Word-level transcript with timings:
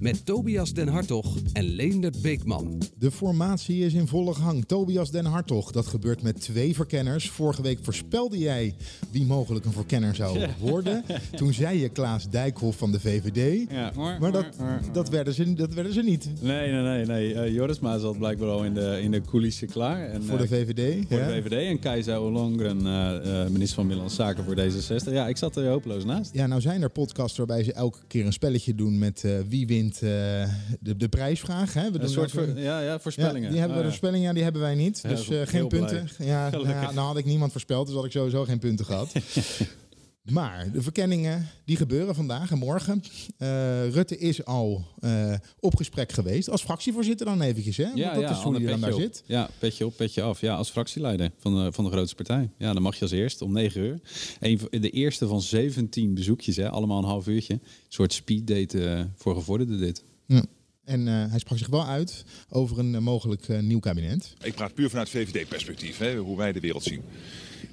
Met 0.00 0.26
Tobias 0.26 0.72
Den 0.72 0.88
Hartog 0.88 1.36
en 1.52 1.64
Leendert 1.64 2.22
Beekman. 2.22 2.82
De 2.98 3.10
formatie 3.10 3.84
is 3.84 3.94
in 3.94 4.06
volle 4.06 4.34
gang. 4.34 4.64
Tobias 4.66 5.10
Den 5.10 5.24
Hartog, 5.24 5.72
dat 5.72 5.86
gebeurt 5.86 6.22
met 6.22 6.40
twee 6.40 6.74
verkenners. 6.74 7.30
Vorige 7.30 7.62
week 7.62 7.78
voorspelde 7.82 8.38
jij 8.38 8.74
wie 9.10 9.24
mogelijk 9.24 9.64
een 9.64 9.72
verkenner 9.72 10.14
zou 10.14 10.46
worden. 10.60 11.04
Toen 11.36 11.52
zei 11.52 11.80
je 11.80 11.88
Klaas 11.88 12.28
Dijkhoff 12.30 12.78
van 12.78 12.92
de 12.92 13.00
VVD. 13.00 13.70
Ja, 13.70 13.92
Maar 13.96 14.32
dat, 14.32 14.46
dat, 14.92 15.08
werden, 15.08 15.34
ze, 15.34 15.54
dat 15.54 15.74
werden 15.74 15.92
ze 15.92 16.02
niet. 16.02 16.28
Nee, 16.40 16.72
nee, 16.72 16.82
nee. 16.82 17.06
nee. 17.06 17.34
Uh, 17.34 17.54
Joris 17.54 17.80
Maas 17.80 18.00
zat 18.00 18.18
blijkbaar 18.18 18.48
al 18.48 18.64
in 18.64 18.74
de, 18.74 18.98
in 19.02 19.10
de 19.10 19.20
coulissen 19.20 19.68
klaar. 19.68 20.08
En, 20.08 20.22
voor 20.22 20.38
de 20.38 20.44
uh, 20.44 20.50
VVD. 20.50 21.06
Voor 21.08 21.18
ja. 21.18 21.26
de 21.26 21.42
VVD. 21.42 21.68
En 21.68 21.78
Keizer 21.78 22.20
Ollongren, 22.20 22.80
uh, 22.80 23.46
minister 23.46 23.74
van 23.74 23.86
Binnenlandse 23.86 24.22
Zaken 24.22 24.44
voor 24.44 24.56
D66. 24.56 25.12
Ja, 25.12 25.28
ik 25.28 25.36
zat 25.36 25.56
er 25.56 25.68
hopeloos 25.68 26.04
naast. 26.04 26.34
Ja, 26.34 26.46
nou 26.46 26.60
zijn 26.60 26.82
er 26.82 26.90
podcasts 26.90 27.38
waarbij 27.38 27.64
ze 27.64 27.72
elke 27.72 27.98
keer 28.06 28.26
een 28.26 28.32
spelletje 28.32 28.74
doen 28.74 28.98
met 28.98 29.24
wie 29.48 29.66
wint 29.66 29.83
de, 29.92 30.96
de 30.96 31.08
prijsvraag. 31.08 31.74
Hè? 31.74 31.90
We 31.90 32.00
een 32.00 32.08
soort 32.08 32.30
voor, 32.30 32.58
ja, 32.58 32.80
ja, 32.80 32.98
voorspellingen. 32.98 33.42
Ja, 33.42 33.48
die 33.48 33.58
hebben 33.58 33.76
we, 33.76 33.82
ja. 33.82 33.88
voorspellingen, 33.88 34.26
ja, 34.26 34.32
die 34.32 34.42
hebben 34.42 34.60
wij 34.60 34.74
niet. 34.74 35.02
Dus 35.08 35.28
heel 35.28 35.46
geen 35.46 35.68
blij. 35.68 35.80
punten. 35.80 36.08
Ja, 36.26 36.50
nou, 36.50 36.66
nou 36.66 36.98
had 36.98 37.16
ik 37.16 37.24
niemand 37.24 37.52
voorspeld, 37.52 37.86
dus 37.86 37.94
had 37.94 38.04
ik 38.04 38.12
sowieso 38.12 38.44
geen 38.44 38.58
punten 38.58 38.84
gehad. 38.84 39.12
Maar 40.30 40.70
de 40.72 40.82
verkenningen 40.82 41.48
die 41.64 41.76
gebeuren 41.76 42.14
vandaag 42.14 42.50
en 42.50 42.58
morgen. 42.58 43.02
Uh, 43.38 43.88
Rutte 43.88 44.18
is 44.18 44.44
al 44.44 44.84
uh, 45.00 45.34
op 45.60 45.76
gesprek 45.76 46.12
geweest. 46.12 46.50
Als 46.50 46.62
fractievoorzitter 46.62 47.26
dan 47.26 47.40
eventjes, 47.40 47.76
hè? 47.76 47.82
Ja, 47.82 47.90
Want 47.92 48.14
dat 48.14 48.30
ja, 48.30 48.30
is 48.30 48.42
hoe 48.42 48.60
je 48.60 48.66
dan 48.66 48.80
daar 48.80 48.92
op. 48.92 49.00
zit. 49.00 49.22
Ja, 49.26 49.50
petje 49.58 49.86
op, 49.86 49.96
petje 49.96 50.22
af. 50.22 50.40
Ja, 50.40 50.54
als 50.54 50.70
fractieleider 50.70 51.30
van 51.38 51.64
de, 51.64 51.72
van 51.72 51.84
de 51.84 51.90
grootste 51.90 52.14
partij. 52.14 52.50
Ja, 52.58 52.72
dan 52.72 52.82
mag 52.82 52.94
je 52.94 53.00
als 53.00 53.10
eerste 53.10 53.44
om 53.44 53.52
9 53.52 53.80
uur. 53.80 54.00
Een, 54.40 54.60
de 54.70 54.90
eerste 54.90 55.26
van 55.26 55.42
17 55.42 56.14
bezoekjes, 56.14 56.56
hè? 56.56 56.70
allemaal 56.70 56.98
een 56.98 57.08
half 57.08 57.26
uurtje. 57.26 57.54
Een 57.54 57.60
soort 57.88 58.12
speeddate 58.12 58.78
uh, 58.78 59.04
voor 59.16 59.34
gevorderden 59.34 59.78
dit. 59.78 60.04
Ja. 60.26 60.44
En 60.84 61.06
uh, 61.06 61.24
hij 61.30 61.38
sprak 61.38 61.58
zich 61.58 61.68
wel 61.68 61.86
uit 61.86 62.24
over 62.48 62.78
een 62.78 62.92
uh, 62.92 62.98
mogelijk 62.98 63.48
uh, 63.48 63.58
nieuw 63.58 63.78
kabinet. 63.78 64.34
Ik 64.42 64.54
praat 64.54 64.74
puur 64.74 64.88
vanuit 64.90 65.08
VVD-perspectief, 65.08 65.98
hoe 65.98 66.36
wij 66.36 66.52
de 66.52 66.60
wereld 66.60 66.82
zien. 66.82 67.02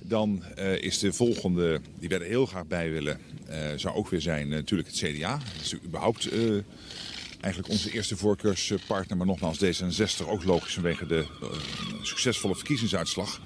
Dan 0.01 0.43
is 0.79 0.99
de 0.99 1.13
volgende, 1.13 1.81
die 1.99 2.09
wij 2.09 2.19
er 2.19 2.25
heel 2.25 2.45
graag 2.45 2.67
bij 2.67 2.91
willen, 2.91 3.19
zou 3.75 3.95
ook 3.95 4.09
weer 4.09 4.21
zijn 4.21 4.47
natuurlijk 4.47 4.89
het 4.89 4.97
CDA. 4.97 5.37
Dat 5.37 5.63
is 5.63 5.75
überhaupt 5.85 6.29
eigenlijk 7.39 7.73
onze 7.73 7.91
eerste 7.91 8.17
voorkeurspartner, 8.17 9.17
maar 9.17 9.25
nogmaals 9.25 9.63
D66 9.63 10.27
ook 10.27 10.43
logisch 10.43 10.73
vanwege 10.73 11.05
de 11.05 11.25
succesvolle 12.01 12.55
verkiezingsuitslag. 12.55 13.41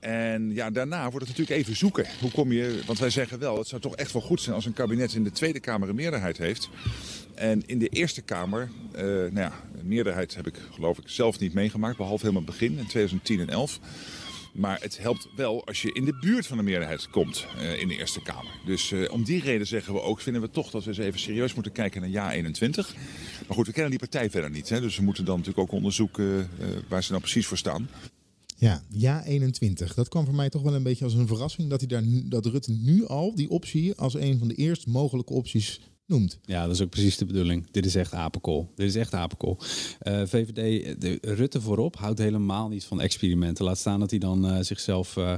En 0.00 0.54
ja, 0.54 0.70
daarna 0.70 1.10
wordt 1.10 1.26
het 1.26 1.38
natuurlijk 1.38 1.60
even 1.60 1.76
zoeken. 1.76 2.06
Hoe 2.20 2.30
kom 2.30 2.52
je, 2.52 2.80
want 2.86 2.98
wij 2.98 3.10
zeggen 3.10 3.38
wel, 3.38 3.58
het 3.58 3.68
zou 3.68 3.80
toch 3.80 3.96
echt 3.96 4.12
wel 4.12 4.22
goed 4.22 4.40
zijn 4.40 4.54
als 4.54 4.66
een 4.66 4.72
kabinet 4.72 5.14
in 5.14 5.24
de 5.24 5.32
Tweede 5.32 5.60
Kamer 5.60 5.88
een 5.88 5.94
meerderheid 5.94 6.38
heeft. 6.38 6.68
En 7.38 7.66
in 7.66 7.78
de 7.78 7.88
Eerste 7.88 8.22
Kamer, 8.22 8.70
uh, 8.94 9.00
nou 9.02 9.34
ja, 9.34 9.52
een 9.78 9.86
meerderheid 9.88 10.34
heb 10.34 10.46
ik 10.46 10.54
geloof 10.70 10.98
ik 10.98 11.08
zelf 11.08 11.38
niet 11.38 11.54
meegemaakt, 11.54 11.96
behalve 11.96 12.26
helemaal 12.26 12.46
het 12.46 12.58
begin 12.58 12.78
in 12.78 12.86
2010 12.86 13.40
en 13.40 13.48
11. 13.48 13.80
Maar 14.52 14.78
het 14.80 14.98
helpt 14.98 15.28
wel 15.36 15.66
als 15.66 15.82
je 15.82 15.92
in 15.92 16.04
de 16.04 16.18
buurt 16.20 16.46
van 16.46 16.56
de 16.56 16.62
meerderheid 16.62 17.10
komt 17.10 17.46
uh, 17.56 17.80
in 17.80 17.88
de 17.88 17.96
Eerste 17.96 18.22
Kamer. 18.22 18.52
Dus 18.64 18.90
uh, 18.90 19.12
om 19.12 19.24
die 19.24 19.42
reden 19.42 19.66
zeggen 19.66 19.92
we 19.92 20.00
ook, 20.00 20.20
vinden 20.20 20.42
we 20.42 20.50
toch 20.50 20.70
dat 20.70 20.84
we 20.84 20.88
eens 20.88 20.98
even 20.98 21.20
serieus 21.20 21.54
moeten 21.54 21.72
kijken 21.72 22.00
naar 22.00 22.10
ja 22.10 22.32
21. 22.32 22.94
Maar 23.46 23.56
goed, 23.56 23.66
we 23.66 23.72
kennen 23.72 23.90
die 23.90 24.00
partij 24.00 24.30
verder 24.30 24.50
niet. 24.50 24.68
Hè? 24.68 24.80
Dus 24.80 24.96
we 24.96 25.02
moeten 25.02 25.24
dan 25.24 25.36
natuurlijk 25.38 25.68
ook 25.68 25.76
onderzoeken 25.76 26.50
waar 26.88 27.02
ze 27.02 27.10
nou 27.10 27.22
precies 27.22 27.46
voor 27.46 27.56
staan. 27.56 27.88
Ja, 28.56 28.82
ja 28.90 29.24
21. 29.24 29.94
Dat 29.94 30.08
kwam 30.08 30.24
voor 30.24 30.34
mij 30.34 30.48
toch 30.48 30.62
wel 30.62 30.74
een 30.74 30.82
beetje 30.82 31.04
als 31.04 31.14
een 31.14 31.26
verrassing 31.26 31.70
dat, 31.70 31.80
hij 31.80 31.88
daar, 31.88 32.02
dat 32.24 32.46
Rutte 32.46 32.72
nu 32.72 33.06
al 33.06 33.34
die 33.34 33.50
optie 33.50 33.94
als 33.94 34.14
een 34.14 34.38
van 34.38 34.48
de 34.48 34.54
eerst 34.54 34.86
mogelijke 34.86 35.32
opties 35.32 35.80
noemt. 36.08 36.38
Ja, 36.44 36.66
dat 36.66 36.74
is 36.74 36.80
ook 36.80 36.90
precies 36.90 37.16
de 37.16 37.24
bedoeling. 37.24 37.66
Dit 37.70 37.86
is 37.86 37.94
echt 37.94 38.14
apenkool. 38.14 38.72
Dit 38.74 38.88
is 38.88 38.94
echt 38.94 39.14
apenkool. 39.14 39.58
Uh, 40.02 40.22
VVD, 40.24 41.00
de, 41.00 41.18
Rutte 41.20 41.60
voorop 41.60 41.96
houdt 41.96 42.18
helemaal 42.18 42.68
niet 42.68 42.84
van 42.84 43.00
experimenten. 43.00 43.64
Laat 43.64 43.78
staan 43.78 44.00
dat 44.00 44.10
hij 44.10 44.18
dan 44.18 44.46
uh, 44.46 44.58
zichzelf, 44.60 45.16
uh, 45.16 45.34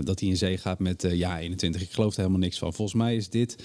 dat 0.00 0.20
hij 0.20 0.28
in 0.28 0.36
zee 0.36 0.58
gaat 0.58 0.78
met 0.78 1.06
ja 1.10 1.38
21. 1.38 1.82
Ik 1.82 1.92
geloof 1.92 2.12
er 2.12 2.18
helemaal 2.18 2.40
niks 2.40 2.58
van. 2.58 2.74
Volgens 2.74 2.96
mij 2.96 3.16
is 3.16 3.28
dit 3.28 3.56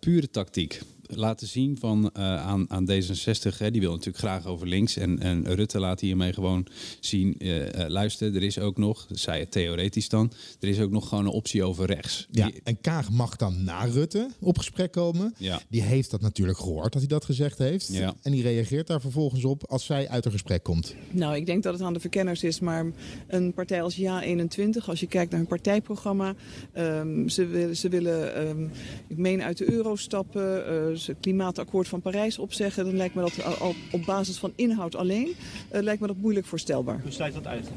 pure 0.00 0.30
tactiek 0.30 0.80
laten 1.08 1.46
zien 1.46 1.76
van, 1.78 2.10
uh, 2.16 2.46
aan, 2.46 2.70
aan 2.70 2.90
D66. 2.90 3.56
Hè, 3.58 3.70
die 3.70 3.80
wil 3.80 3.90
natuurlijk 3.90 4.18
graag 4.18 4.46
over 4.46 4.66
links. 4.66 4.96
En, 4.96 5.18
en 5.18 5.54
Rutte 5.54 5.78
laat 5.78 6.00
hiermee 6.00 6.32
gewoon 6.32 6.66
zien. 7.00 7.34
Uh, 7.38 7.56
uh, 7.56 7.70
luister, 7.86 8.34
er 8.34 8.42
is 8.42 8.58
ook 8.58 8.78
nog, 8.78 9.06
zei 9.10 9.40
het 9.40 9.50
theoretisch 9.50 10.08
dan. 10.08 10.32
Er 10.60 10.68
is 10.68 10.80
ook 10.80 10.90
nog 10.90 11.08
gewoon 11.08 11.24
een 11.24 11.30
optie 11.30 11.64
over 11.64 11.86
rechts. 11.86 12.26
Ja, 12.30 12.46
Die, 12.46 12.60
en 12.64 12.80
Kaag 12.80 13.10
mag 13.10 13.36
dan 13.36 13.64
na 13.64 13.84
Rutte 13.84 14.30
op 14.40 14.58
gesprek 14.58 14.92
komen. 14.92 15.34
Ja. 15.38 15.60
Die 15.68 15.82
heeft 15.82 16.10
dat 16.10 16.20
natuurlijk 16.20 16.58
gehoord 16.58 16.92
dat 16.92 17.02
hij 17.02 17.10
dat 17.10 17.24
gezegd 17.24 17.58
heeft. 17.58 17.88
Ja. 17.92 18.14
En 18.22 18.32
die 18.32 18.42
reageert 18.42 18.86
daar 18.86 19.00
vervolgens 19.00 19.44
op 19.44 19.66
als 19.66 19.84
zij 19.84 20.08
uit 20.08 20.24
een 20.24 20.32
gesprek 20.32 20.62
komt. 20.62 20.94
Nou, 21.10 21.36
ik 21.36 21.46
denk 21.46 21.62
dat 21.62 21.72
het 21.72 21.82
aan 21.82 21.92
de 21.92 22.00
verkenners 22.00 22.42
is. 22.42 22.60
Maar 22.60 22.86
een 23.26 23.52
partij 23.52 23.82
als 23.82 24.00
Ja21, 24.00 24.84
als 24.86 25.00
je 25.00 25.06
kijkt 25.06 25.30
naar 25.30 25.40
hun 25.40 25.48
partijprogramma. 25.48 26.34
Um, 26.76 27.28
ze 27.28 27.46
willen, 27.46 27.76
ze 27.76 27.88
willen 27.88 28.48
um, 28.48 28.70
ik 29.08 29.16
meen, 29.16 29.42
uit 29.42 29.58
de 29.58 29.72
euro 29.72 29.96
stappen. 29.96 30.72
Uh, 30.72 30.96
het 31.06 31.16
klimaatakkoord 31.20 31.88
van 31.88 32.00
Parijs 32.00 32.38
opzeggen, 32.38 32.84
dan 32.84 32.96
lijkt 32.96 33.14
me 33.14 33.20
dat 33.20 33.58
al 33.60 33.74
op 33.92 34.04
basis 34.04 34.38
van 34.38 34.52
inhoud 34.56 34.94
alleen, 34.94 35.26
uh, 35.26 35.82
lijkt 35.82 36.00
me 36.00 36.06
dat 36.06 36.16
moeilijk 36.16 36.46
voorstelbaar. 36.46 37.00
Hoe 37.02 37.10
sluit 37.10 37.34
dat 37.34 37.46
uit? 37.46 37.68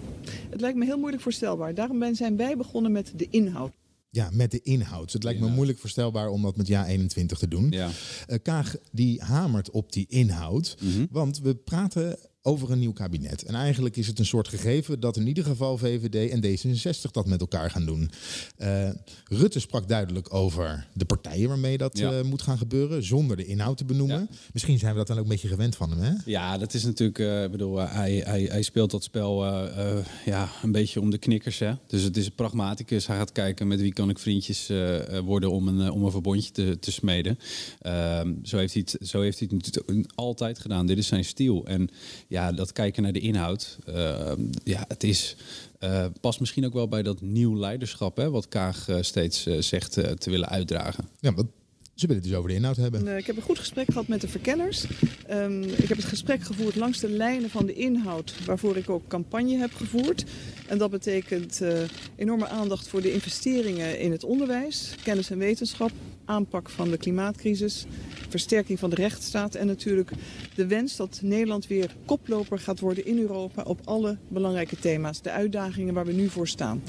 Het 0.50 0.62
lijkt 0.62 0.78
me 0.78 0.86
heel 0.86 0.98
moeilijk 0.98 1.24
voorstelbaar. 1.24 1.74
Daarom 1.74 2.16
zijn 2.16 2.38
wij 2.38 2.58
begonnen 2.58 2.92
met 2.92 3.12
de 3.16 3.28
inhoud. 3.30 3.72
Ja, 4.10 4.30
met 4.34 4.52
de 4.52 4.62
inhoud. 4.62 5.14
Het 5.14 5.24
lijkt 5.24 5.40
me 5.40 5.50
moeilijk 5.50 5.80
voorstelbaar 5.80 6.30
om 6.30 6.42
dat 6.42 6.58
met 6.58 6.68
ja 6.68 6.86
21 6.86 7.38
te 7.38 7.48
doen. 7.48 7.68
Ja. 7.70 7.90
Uh, 8.28 8.38
Kaag 8.42 8.76
die 8.92 9.22
hamert 9.22 9.70
op 9.70 9.92
die 9.92 10.06
inhoud, 10.10 10.76
mm 10.82 10.92
-hmm. 10.92 11.08
want 11.12 11.40
we 11.40 11.56
praten 11.56 12.18
over 12.44 12.72
een 12.72 12.80
nieuw 12.80 12.94
kabinet. 12.94 13.44
En 13.44 13.56
eigenlijk 13.56 13.98
is 13.98 14.08
het 14.08 14.20
een 14.20 14.26
soort 14.26 14.48
gegeven 14.48 15.00
dat 15.00 15.18
in 15.18 15.28
ieder 15.28 15.44
geval 15.44 15.78
VVD 15.78 16.30
en 16.32 16.44
D66 16.46 17.12
dat 17.12 17.26
met 17.28 17.42
elkaar 17.42 17.72
gaan 17.72 17.86
doen. 17.86 18.12
Uh, 18.60 18.90
Rutte 19.26 19.60
sprak 19.60 19.88
duidelijk 19.88 20.34
over 20.34 20.88
de 20.94 21.06
partijen 21.06 21.48
waarmee 21.48 21.78
dat 21.78 21.98
Ja. 21.98 22.12
uh, 22.20 22.22
moet 22.24 22.42
gaan 22.42 22.58
gebeuren, 22.58 23.04
zonder 23.04 23.38
de 23.38 23.46
inhoud 23.46 23.78
te 23.78 23.86
benoemen. 23.86 24.28
Ja. 24.32 24.38
Misschien 24.54 24.80
zijn 24.80 24.92
we 24.92 24.98
dat 24.98 25.08
dan 25.08 25.18
ook 25.18 25.24
een 25.24 25.30
beetje 25.30 25.48
gewend 25.48 25.76
van 25.76 25.90
hem, 25.90 26.00
hè? 26.00 26.12
Ja, 26.26 26.58
dat 26.58 26.74
is 26.74 26.84
natuurlijk, 26.84 27.20
eh, 27.20 27.44
ik 27.44 27.52
bedoel, 27.52 27.82
eh, 27.82 27.94
hij, 27.94 28.14
hij, 28.26 28.44
hij 28.44 28.62
speelt 28.62 28.92
dat 28.92 29.04
spel 29.04 29.46
eh, 29.46 29.90
eh, 29.98 30.06
ja, 30.26 30.50
een 30.64 30.72
beetje 30.72 31.00
om 31.02 31.10
de 31.10 31.18
knikkers. 31.18 31.60
Hè? 31.60 31.74
Dus 31.88 32.02
het 32.04 32.18
is 32.18 32.26
een 32.26 32.36
pragmaticus. 32.36 33.08
Hij 33.08 33.18
gaat 33.18 33.32
kijken 33.32 33.68
met 33.68 33.82
wie 33.82 33.94
kan 33.94 34.10
ik 34.10 34.20
vriendjes 34.20 34.70
eh, 34.70 35.18
eh, 35.18 35.24
worden 35.24 35.52
om 35.52 35.68
een, 35.68 35.82
eh, 35.88 35.94
om 35.94 36.04
een 36.04 36.12
verbondje 36.12 36.52
te, 36.52 36.78
te 36.80 36.92
smeden. 36.92 37.38
Ehm, 37.82 38.34
zo, 38.44 38.58
heeft 38.58 38.74
hij 38.74 38.86
het, 38.92 39.10
zo 39.10 39.22
heeft 39.22 39.40
hij 39.40 39.48
het 39.52 39.66
natuurlijk 39.66 40.12
altijd 40.16 40.60
gedaan. 40.60 40.86
Dit 40.86 40.98
is 40.98 41.08
zijn 41.08 41.26
stijl. 41.26 41.66
En 41.66 41.90
ja, 42.32 42.52
dat 42.52 42.72
kijken 42.72 43.04
naar 43.04 43.12
de 43.12 43.20
inhoud, 43.20 43.78
eh, 43.86 44.32
ja, 44.64 44.86
het 44.88 45.04
is... 45.04 45.36
eh, 45.80 46.06
past 46.22 46.40
misschien 46.40 46.66
ook 46.66 46.74
wel 46.74 46.88
bij 46.88 47.04
dat 47.04 47.22
nieuw 47.22 47.58
leiderschap, 47.58 48.18
hè, 48.18 48.30
wat 48.30 48.48
Kaag 48.48 48.88
eh, 48.88 48.98
steeds 49.02 49.46
eh, 49.46 49.62
zegt 49.62 49.92
te 49.94 50.30
willen 50.30 50.50
uitdragen. 50.50 51.08
Ja, 51.20 51.34
want 51.34 51.48
ze 51.96 52.08
willen 52.08 52.22
het 52.22 52.32
dus 52.32 52.38
over 52.38 52.50
de 52.50 52.56
inhoud 52.56 52.76
hebben. 52.76 53.00
En, 53.00 53.08
uh, 53.08 53.18
ik 53.18 53.26
heb 53.26 53.36
een 53.36 53.42
goed 53.42 53.60
gesprek 53.60 53.88
gehad 53.88 54.08
met 54.08 54.22
de 54.22 54.28
verkenners. 54.28 54.86
Um, 55.32 55.64
ik 55.64 55.88
heb 55.88 55.98
het 55.98 56.06
gesprek 56.06 56.42
gevoerd 56.42 56.76
langs 56.76 57.00
de 57.00 57.10
lijnen 57.10 57.50
van 57.50 57.66
de 57.66 57.74
inhoud, 57.74 58.34
waarvoor 58.46 58.78
ik 58.78 58.90
ook 58.90 59.08
campagne 59.08 59.58
heb 59.58 59.74
gevoerd. 59.74 60.26
En 60.68 60.78
dat 60.78 60.92
betekent 60.92 61.62
uh, 61.62 61.80
enorme 62.16 62.48
aandacht 62.48 62.88
voor 62.88 63.02
de 63.02 63.14
investeringen 63.14 64.00
in 64.00 64.12
het 64.12 64.24
onderwijs, 64.24 64.96
kennis 65.04 65.30
en 65.30 65.38
wetenschap, 65.38 65.92
aanpak 66.32 66.70
van 66.70 66.90
de 66.90 66.98
klimaatcrisis, 66.98 67.86
versterking 68.30 68.80
van 68.80 68.90
de 68.90 68.96
rechtsstaat 68.96 69.56
en 69.56 69.68
natuurlijk 69.68 70.12
de 70.56 70.68
wens 70.68 70.96
dat 70.96 71.20
Nederland 71.24 71.68
weer 71.68 71.96
koploper 72.06 72.60
gaat 72.60 72.80
worden 72.80 73.06
in 73.06 73.18
Europa 73.20 73.64
op 73.64 73.80
alle 73.84 74.18
belangrijke 74.28 74.76
thema's, 74.80 75.22
de 75.22 75.32
uitdagingen 75.32 75.94
waar 75.94 76.06
we 76.06 76.14
nu 76.14 76.30
voor 76.30 76.48
staan. 76.48 76.82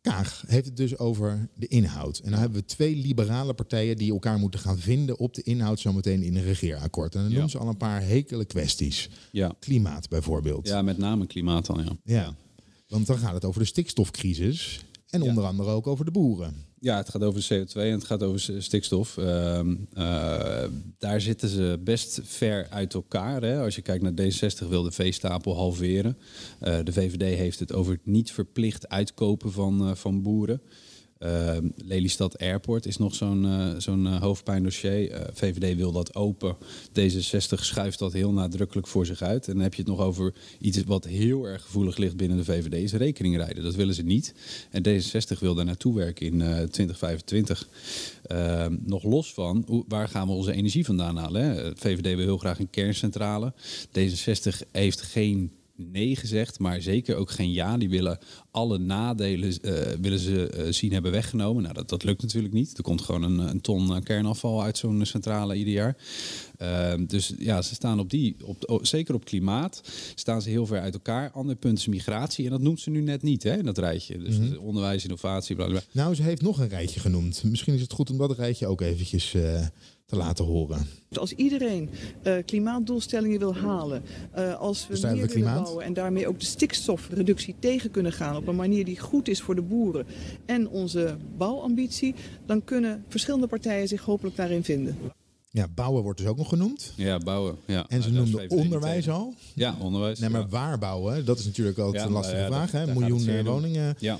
Kaag 0.00 0.44
heeft 0.46 0.66
het 0.66 0.76
dus 0.76 0.98
over 0.98 1.48
de 1.54 1.66
inhoud. 1.66 2.18
En 2.18 2.30
dan 2.30 2.40
hebben 2.40 2.58
we 2.60 2.64
twee 2.66 2.96
liberale 2.96 3.54
partijen 3.54 3.96
die 3.96 4.12
elkaar 4.12 4.38
moeten 4.38 4.60
gaan 4.60 4.78
vinden 4.78 5.18
op 5.18 5.34
de 5.34 5.42
inhoud 5.42 5.80
zometeen 5.80 6.22
in 6.22 6.36
een 6.36 6.42
regeerakkoord. 6.42 7.14
En 7.14 7.20
dan 7.20 7.28
Ja. 7.28 7.32
noemen 7.34 7.50
ze 7.50 7.58
al 7.58 7.68
een 7.68 7.76
paar 7.76 8.02
hekele 8.02 8.44
kwesties. 8.44 9.08
Ja, 9.32 9.54
Klimaat 9.60 10.08
bijvoorbeeld. 10.08 10.66
ja 10.68 10.82
met 10.82 10.98
name 10.98 11.26
klimaat 11.26 11.66
dan, 11.66 11.84
ja. 11.84 11.96
Ja. 12.14 12.34
Want 12.88 13.06
dan 13.06 13.18
gaat 13.18 13.34
het 13.34 13.44
over 13.44 13.60
de 13.60 13.66
stikstofcrisis. 13.66 14.84
En 15.12 15.22
Ja. 15.22 15.28
onder 15.28 15.44
andere 15.44 15.70
ook 15.70 15.86
over 15.86 16.04
de 16.04 16.10
boeren. 16.10 16.54
Ja, 16.80 16.96
het 16.96 17.08
gaat 17.08 17.22
over 17.22 17.42
CO2 17.52 17.72
en 17.74 17.92
het 17.92 18.04
gaat 18.04 18.22
over 18.22 18.40
stikstof. 18.62 19.16
Ehm, 19.16 19.74
eh, 19.92 20.64
daar 20.98 21.20
zitten 21.20 21.48
ze 21.48 21.80
best 21.84 22.20
ver 22.22 22.66
uit 22.70 22.94
elkaar. 22.94 23.42
Hè. 23.42 23.60
Als 23.60 23.74
je 23.74 23.82
kijkt 23.82 24.02
naar 24.02 24.12
D60 24.14 24.68
wil 24.68 24.82
de 24.82 24.90
veestapel 24.90 25.54
halveren. 25.56 26.16
Eh, 26.58 26.78
de 26.84 26.92
VVD 26.92 27.36
heeft 27.36 27.58
het 27.58 27.72
over 27.72 27.92
het 27.92 28.06
niet 28.06 28.32
verplicht 28.32 28.88
uitkopen 28.88 29.52
van, 29.52 29.88
eh, 29.88 29.94
van 29.94 30.22
boeren. 30.22 30.60
Ehm, 31.22 31.68
Lelystad 31.76 32.38
Airport 32.38 32.86
is 32.86 32.96
nog 32.96 33.14
zo'n 33.14 33.44
eh, 33.44 33.68
zo'n 33.78 34.06
eh, 34.06 34.20
hoofdpijndossier. 34.20 35.10
Eh, 35.10 35.20
VVD 35.32 35.76
wil 35.76 35.92
dat 35.92 36.14
open. 36.14 36.56
D66 36.88 37.58
schuift 37.60 37.98
dat 37.98 38.12
heel 38.12 38.32
nadrukkelijk 38.32 38.86
voor 38.86 39.06
zich 39.06 39.22
uit. 39.22 39.48
En 39.48 39.52
dan 39.52 39.62
heb 39.62 39.74
je 39.74 39.82
het 39.82 39.90
nog 39.90 40.00
over 40.00 40.34
iets 40.58 40.82
wat 40.84 41.04
heel 41.04 41.44
erg 41.44 41.62
gevoelig 41.62 41.96
ligt 41.96 42.16
binnen 42.16 42.36
de 42.36 42.44
VVD, 42.44 42.72
is 42.74 42.92
rekeningrijden. 42.92 43.62
Dat 43.62 43.74
willen 43.74 43.94
ze 43.94 44.02
niet. 44.02 44.34
En 44.70 44.82
D66 44.88 45.38
wil 45.38 45.54
daar 45.54 45.64
naartoe 45.64 45.94
werken 45.94 46.26
in 46.26 46.40
eh 46.40 46.48
2025. 46.48 47.68
Ehm, 48.22 48.76
nog 48.84 49.02
los 49.02 49.34
van, 49.34 49.84
waar 49.88 50.08
gaan 50.08 50.26
we 50.26 50.32
onze 50.32 50.52
energie 50.52 50.84
vandaan 50.84 51.16
halen? 51.16 51.42
Hè? 51.42 51.76
VVD 51.76 52.02
wil 52.16 52.24
heel 52.24 52.38
graag 52.38 52.58
een 52.58 52.70
kerncentrale. 52.70 53.52
D66 53.98 54.68
heeft 54.72 55.02
geen 55.02 55.50
nee 55.76 56.16
gezegd, 56.16 56.58
maar 56.58 56.80
zeker 56.80 57.16
ook 57.16 57.30
geen 57.30 57.52
ja. 57.52 57.76
Die 57.76 57.88
willen 57.88 58.18
alle 58.50 58.78
nadelen 58.78 59.60
eh, 59.60 59.72
willen 60.00 60.18
ze, 60.18 60.48
eh, 60.48 60.72
zien 60.72 60.92
hebben 60.92 61.12
weggenomen. 61.12 61.62
Nou, 61.62 61.74
dat, 61.74 61.88
dat 61.88 62.04
lukt 62.04 62.22
natuurlijk 62.22 62.54
niet. 62.54 62.76
Er 62.76 62.82
komt 62.82 63.00
gewoon 63.00 63.22
een, 63.22 63.38
een 63.38 63.60
ton 63.60 63.94
eh, 63.96 64.02
kernafval 64.02 64.62
uit 64.62 64.78
zo'n 64.78 65.06
centrale 65.06 65.54
ieder 65.54 65.72
jaar. 65.72 65.96
Ehm, 66.58 67.06
dus 67.06 67.32
ja, 67.38 67.62
ze 67.62 67.74
staan 67.74 68.00
op 68.00 68.10
die, 68.10 68.36
op, 68.44 68.80
zeker 68.82 69.14
op 69.14 69.24
klimaat, 69.24 69.82
staan 70.14 70.42
ze 70.42 70.50
heel 70.50 70.66
ver 70.66 70.80
uit 70.80 70.94
elkaar. 70.94 71.30
Ander 71.30 71.56
punt 71.56 71.78
is 71.78 71.86
migratie. 71.86 72.44
En 72.44 72.50
dat 72.50 72.60
noemt 72.60 72.80
ze 72.80 72.90
nu 72.90 73.00
net 73.00 73.22
niet, 73.22 73.42
hè, 73.42 73.56
in 73.56 73.64
dat 73.64 73.78
rijtje. 73.78 74.18
Dus 74.18 74.56
onderwijs, 74.56 75.02
innovatie, 75.02 75.56
bla 75.56 75.66
bla. 75.66 75.80
bla. 75.92 76.02
Nou, 76.02 76.14
ze 76.14 76.22
heeft 76.22 76.42
nog 76.42 76.58
een 76.58 76.68
rijtje 76.68 77.00
genoemd. 77.00 77.42
Misschien 77.44 77.74
is 77.74 77.80
het 77.80 77.92
goed 77.92 78.10
om 78.10 78.18
dat 78.18 78.36
rijtje 78.36 78.66
ook 78.66 78.80
eventjes 78.80 79.34
te 80.12 80.18
laten 80.18 80.44
horen. 80.44 80.86
Dus 81.08 81.18
Als 81.18 81.32
iedereen 81.32 81.90
eh, 82.22 82.34
klimaatdoelstellingen 82.46 83.38
wil 83.38 83.54
halen, 83.56 84.02
eh, 84.32 84.54
als 84.60 84.86
we 84.88 84.98
meer 85.02 85.12
willen 85.12 85.28
klimaat. 85.28 85.62
bouwen 85.62 85.84
en 85.84 85.92
daarmee 85.92 86.28
ook 86.28 86.40
de 86.40 86.46
stikstofreductie 86.46 87.54
tegen 87.58 87.90
kunnen 87.90 88.12
gaan 88.12 88.36
op 88.36 88.46
een 88.46 88.56
manier 88.56 88.84
die 88.84 88.98
goed 89.00 89.28
is 89.28 89.40
voor 89.40 89.54
de 89.54 89.62
boeren 89.62 90.06
en 90.46 90.68
onze 90.68 91.16
bouwambitie, 91.36 92.14
dan 92.46 92.64
kunnen 92.64 93.04
verschillende 93.08 93.46
partijen 93.46 93.88
zich 93.88 94.02
hopelijk 94.04 94.36
daarin 94.36 94.64
vinden. 94.64 94.96
Ja, 95.50 95.68
bouwen 95.74 96.02
wordt 96.02 96.18
dus 96.18 96.28
ook 96.28 96.36
nog 96.36 96.48
genoemd. 96.48 96.92
Ja, 96.96 97.18
bouwen. 97.18 97.56
Ja. 97.66 97.84
En 97.88 98.02
ze 98.02 98.08
is 98.08 98.14
noemden 98.14 98.50
onderwijs 98.50 99.08
al. 99.08 99.34
Ja, 99.54 99.76
onderwijs. 99.80 100.18
Nee, 100.18 100.30
maar 100.30 100.40
ja. 100.40 100.48
waar 100.48 100.78
bouwen? 100.78 101.24
Dat 101.24 101.38
is 101.38 101.44
natuurlijk 101.44 101.78
altijd 101.78 102.02
Ja, 102.02 102.08
een 102.08 102.14
lastige 102.14 102.36
nou 102.40 102.52
ja, 102.52 102.68
vraag. 102.68 102.70
dat- 102.86 102.94
hè? 102.94 103.00
Miljoen 103.00 103.44
woningen. 103.44 103.94
Ja. 103.98 104.18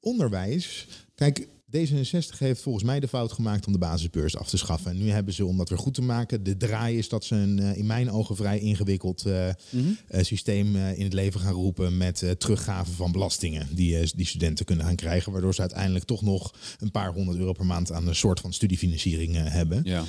Onderwijs. 0.00 0.86
Kijk, 1.14 1.48
D66 1.76 2.38
heeft 2.38 2.62
volgens 2.62 2.84
mij 2.84 3.00
de 3.00 3.08
fout 3.08 3.32
gemaakt 3.32 3.66
om 3.66 3.72
de 3.72 3.78
basisbeurs 3.78 4.36
af 4.36 4.48
te 4.48 4.56
schaffen. 4.56 4.90
En 4.90 4.98
nu 4.98 5.10
hebben 5.10 5.34
ze, 5.34 5.44
om 5.44 5.56
dat 5.56 5.68
weer 5.68 5.78
goed 5.78 5.94
te 5.94 6.02
maken, 6.02 6.42
de 6.42 6.56
draai 6.56 6.98
is 6.98 7.08
dat 7.08 7.24
ze 7.24 7.34
een 7.34 7.58
eh, 7.58 7.76
in 7.76 7.86
mijn 7.86 8.10
ogen 8.10 8.36
vrij 8.36 8.58
ingewikkeld 8.58 9.26
eh, 9.26 9.48
Mhm. 9.70 9.88
eh, 10.08 10.22
systeem 10.24 10.76
in 10.76 11.04
het 11.04 11.12
leven 11.12 11.40
gaan 11.40 11.52
roepen 11.52 11.96
met 11.96 12.22
eh, 12.22 12.30
teruggave 12.30 12.92
van 12.92 13.12
belastingen 13.12 13.68
die, 13.74 14.12
die 14.16 14.26
studenten 14.26 14.64
kunnen 14.64 14.84
gaan 14.84 14.96
krijgen. 14.96 15.32
Waardoor 15.32 15.54
ze 15.54 15.60
uiteindelijk 15.60 16.04
toch 16.04 16.22
nog 16.22 16.54
een 16.78 16.90
paar 16.90 17.12
honderd 17.12 17.38
euro 17.38 17.52
per 17.52 17.66
maand 17.66 17.92
aan 17.92 18.08
een 18.08 18.14
soort 18.14 18.40
van 18.40 18.52
studiefinanciering 18.52 19.34
hebben. 19.48 19.80
Ja. 19.84 20.04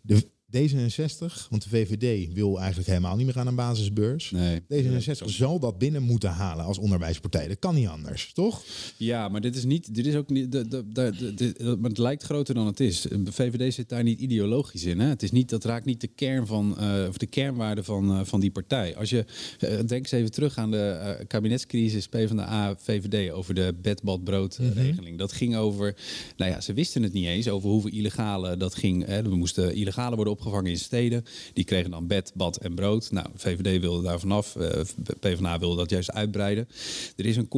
De 0.00 0.26
D66, 0.56 1.48
want 1.50 1.62
de 1.62 1.68
VVD 1.68 2.32
wil 2.32 2.58
eigenlijk 2.58 2.88
helemaal 2.88 3.16
niet 3.16 3.26
meer 3.26 3.38
aan 3.38 3.46
een 3.46 3.54
basisbeurs. 3.54 4.30
Nee. 4.30 4.60
D66 4.60 5.24
zal 5.24 5.58
dat 5.58 5.78
binnen 5.78 6.02
moeten 6.02 6.30
halen 6.30 6.64
als 6.64 6.78
onderwijspartij. 6.78 7.48
Dat 7.48 7.58
kan 7.58 7.74
niet 7.74 7.88
anders, 7.88 8.32
toch? 8.32 8.62
Ja, 8.96 9.28
maar 9.28 9.40
dit 9.40 9.56
is 9.56 9.64
niet. 9.64 9.94
Dit 9.94 10.06
is 10.06 10.14
ook 10.14 10.30
niet. 10.30 10.52
De, 10.52 11.76
maar 11.80 11.90
het 11.90 11.98
lijkt 11.98 12.22
groter 12.22 12.54
dan 12.54 12.66
het 12.66 12.80
is. 12.80 13.00
De 13.00 13.32
VVD 13.32 13.74
zit 13.74 13.88
daar 13.88 14.02
niet 14.02 14.20
ideologisch 14.20 14.84
in. 14.84 15.00
Hè? 15.00 15.08
Het 15.08 15.22
is 15.22 15.30
niet, 15.30 15.48
dat 15.48 15.64
raakt 15.64 15.84
niet 15.84 16.00
de 16.00 16.06
kern 16.06 16.46
van 16.46 16.78
eh, 16.78 17.04
of 17.08 17.18
de 17.18 17.26
kernwaarde 17.26 17.84
van, 17.84 18.10
eh, 18.10 18.20
van 18.24 18.40
die 18.40 18.50
partij. 18.50 18.96
Als 18.96 19.10
je 19.10 19.24
eh, 19.58 19.68
denk 19.68 19.90
eens 19.90 20.10
even 20.12 20.30
terug 20.30 20.58
aan 20.58 20.70
de 20.70 21.24
kabinetscrisis 21.26 22.08
PvdA 22.08 22.76
VVD 22.76 23.32
over 23.32 23.54
de 23.54 23.74
bedbadbroodregeling. 23.82 25.18
Dat 25.18 25.32
ging 25.32 25.56
over. 25.56 25.96
Nou 26.36 26.50
ja, 26.50 26.60
ze 26.60 26.72
wisten 26.72 27.02
het 27.02 27.12
niet 27.12 27.26
eens 27.26 27.48
over 27.48 27.68
hoeveel 27.68 27.90
illegale 27.90 28.56
dat 28.56 28.74
ging. 28.74 29.06
Hè? 29.06 29.16
Er 29.16 29.36
moesten 29.36 29.74
illegale 29.74 30.16
worden 30.16 30.32
opgevangen 30.40 30.70
in 30.70 30.78
steden. 30.78 31.24
Die 31.52 31.64
kregen 31.64 31.90
dan 31.90 32.06
bed, 32.06 32.32
bad 32.34 32.56
en 32.56 32.74
brood. 32.74 33.10
Nou, 33.10 33.26
VVD 33.34 33.80
wilde 33.80 34.02
daar 34.02 34.20
vanaf. 34.20 34.56
eh, 34.56 34.80
PvdA 35.20 35.58
wilde 35.58 35.76
dat 35.76 35.90
juist 35.90 36.12
uitbreiden. 36.12 36.68
Er 37.16 37.26
is 37.26 37.36
een 37.36 37.48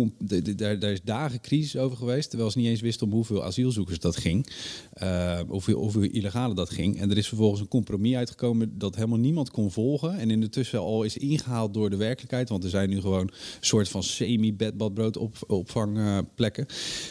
daar, 0.56 0.78
daar 0.78 0.92
is 0.92 1.02
dagen 1.04 1.40
crisis 1.40 1.76
over 1.76 1.96
geweest, 1.96 2.28
terwijl 2.28 2.50
ze 2.50 2.58
niet 2.58 2.66
eens 2.66 2.80
wisten 2.80 3.06
om 3.06 3.12
hoeveel 3.12 3.44
asielzoekers 3.44 3.98
dat 3.98 4.16
ging, 4.16 4.52
eh 4.92 5.40
hoeveel, 5.48 5.78
hoeveel 5.78 6.02
illegale 6.02 6.54
dat 6.54 6.70
ging. 6.70 7.00
En 7.00 7.10
er 7.10 7.16
is 7.16 7.28
vervolgens 7.28 7.60
een 7.60 7.68
compromis 7.68 8.14
uitgekomen 8.14 8.78
dat 8.78 8.94
helemaal 8.94 9.18
niemand 9.18 9.50
kon 9.50 9.70
volgen 9.70 10.18
en 10.18 10.30
in 10.30 10.40
de 10.40 10.48
tussen 10.48 10.78
al 10.78 11.02
is 11.02 11.16
ingehaald 11.16 11.74
door 11.74 11.90
de 11.90 11.96
werkelijkheid, 11.96 12.48
want 12.48 12.64
er 12.64 12.70
zijn 12.70 12.88
nu 12.88 13.00
gewoon 13.00 13.20
een 13.20 13.32
soort 13.60 13.88
van 13.88 14.02
semi-bedbadbrood 14.02 15.16
op, 15.16 15.36
opvangplekken. 15.46 16.66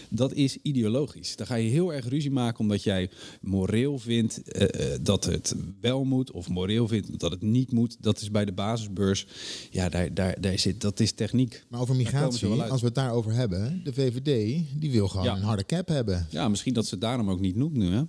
Dat 0.09 0.33
is 0.33 0.57
ideologisch. 0.61 1.35
Daar 1.35 1.47
ga 1.47 1.55
je 1.55 1.69
heel 1.69 1.93
erg 1.93 2.09
ruzie 2.09 2.31
maken 2.31 2.59
omdat 2.59 2.83
jij 2.83 3.09
moreel 3.41 3.99
vindt 3.99 4.41
eh, 4.51 4.89
dat 5.01 5.25
het 5.25 5.55
wel 5.81 6.03
moet 6.03 6.31
of 6.31 6.49
moreel 6.49 6.87
vindt 6.87 7.19
dat 7.19 7.31
het 7.31 7.41
niet 7.41 7.71
moet. 7.71 7.97
Dat 7.99 8.21
is 8.21 8.31
bij 8.31 8.45
de 8.45 8.51
basisbeurs. 8.51 9.27
Ja, 9.71 9.89
daar, 9.89 10.13
daar, 10.13 10.41
daar 10.41 10.59
zit, 10.59 10.81
dat 10.81 10.99
is 10.99 11.11
techniek. 11.11 11.63
Maar 11.69 11.79
over 11.81 11.95
migratie, 11.95 12.47
als 12.61 12.79
we 12.81 12.85
het 12.85 12.95
daarover 12.95 13.33
hebben, 13.33 13.81
de 13.83 13.93
VVD 13.93 14.59
die 14.79 14.91
wil 14.91 15.07
gewoon 15.07 15.25
Ja. 15.25 15.35
een 15.35 15.41
harde 15.43 15.65
cap 15.65 15.87
hebben. 15.87 16.27
Ja, 16.29 16.47
misschien 16.49 16.73
dat 16.73 16.85
ze 16.85 16.91
het 16.91 17.01
daarom 17.01 17.29
ook 17.29 17.39
niet 17.39 17.55
noemt 17.55 17.75
nu. 17.75 17.91
Hè? 17.93 18.01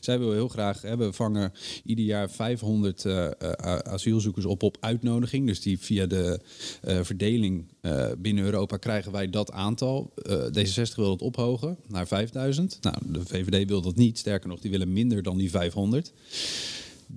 Zij 0.00 0.18
wil 0.18 0.32
heel 0.32 0.48
graag, 0.48 0.82
hè, 0.82 0.96
we 0.96 1.12
vangen 1.12 1.52
ieder 1.84 2.04
jaar 2.04 2.30
500 2.30 3.04
eh, 3.04 3.26
eh, 3.26 3.78
asielzoekers 3.78 4.44
op 4.44 4.62
op 4.62 4.76
uitnodiging. 4.80 5.46
Dus 5.46 5.60
die 5.60 5.78
via 5.78 6.06
de 6.06 6.40
eh, 6.82 6.98
verdeling 7.02 7.72
binnen 8.18 8.44
Europa 8.44 8.76
krijgen 8.76 9.12
wij 9.12 9.30
dat 9.30 9.52
aantal. 9.52 10.12
Eh, 10.22 10.44
D66 10.44 10.94
wil 10.94 11.08
dat 11.08 11.22
ophogen 11.22 11.76
naar 11.86 12.06
5000. 12.06 12.78
Nou, 12.80 12.96
de 13.06 13.24
VVD 13.24 13.68
wil 13.68 13.82
dat 13.82 13.96
niet. 13.96 14.18
Sterker 14.18 14.48
nog, 14.48 14.60
die 14.60 14.70
willen 14.70 14.92
minder 14.92 15.22
dan 15.22 15.36
die 15.36 15.50
500. 15.50 16.12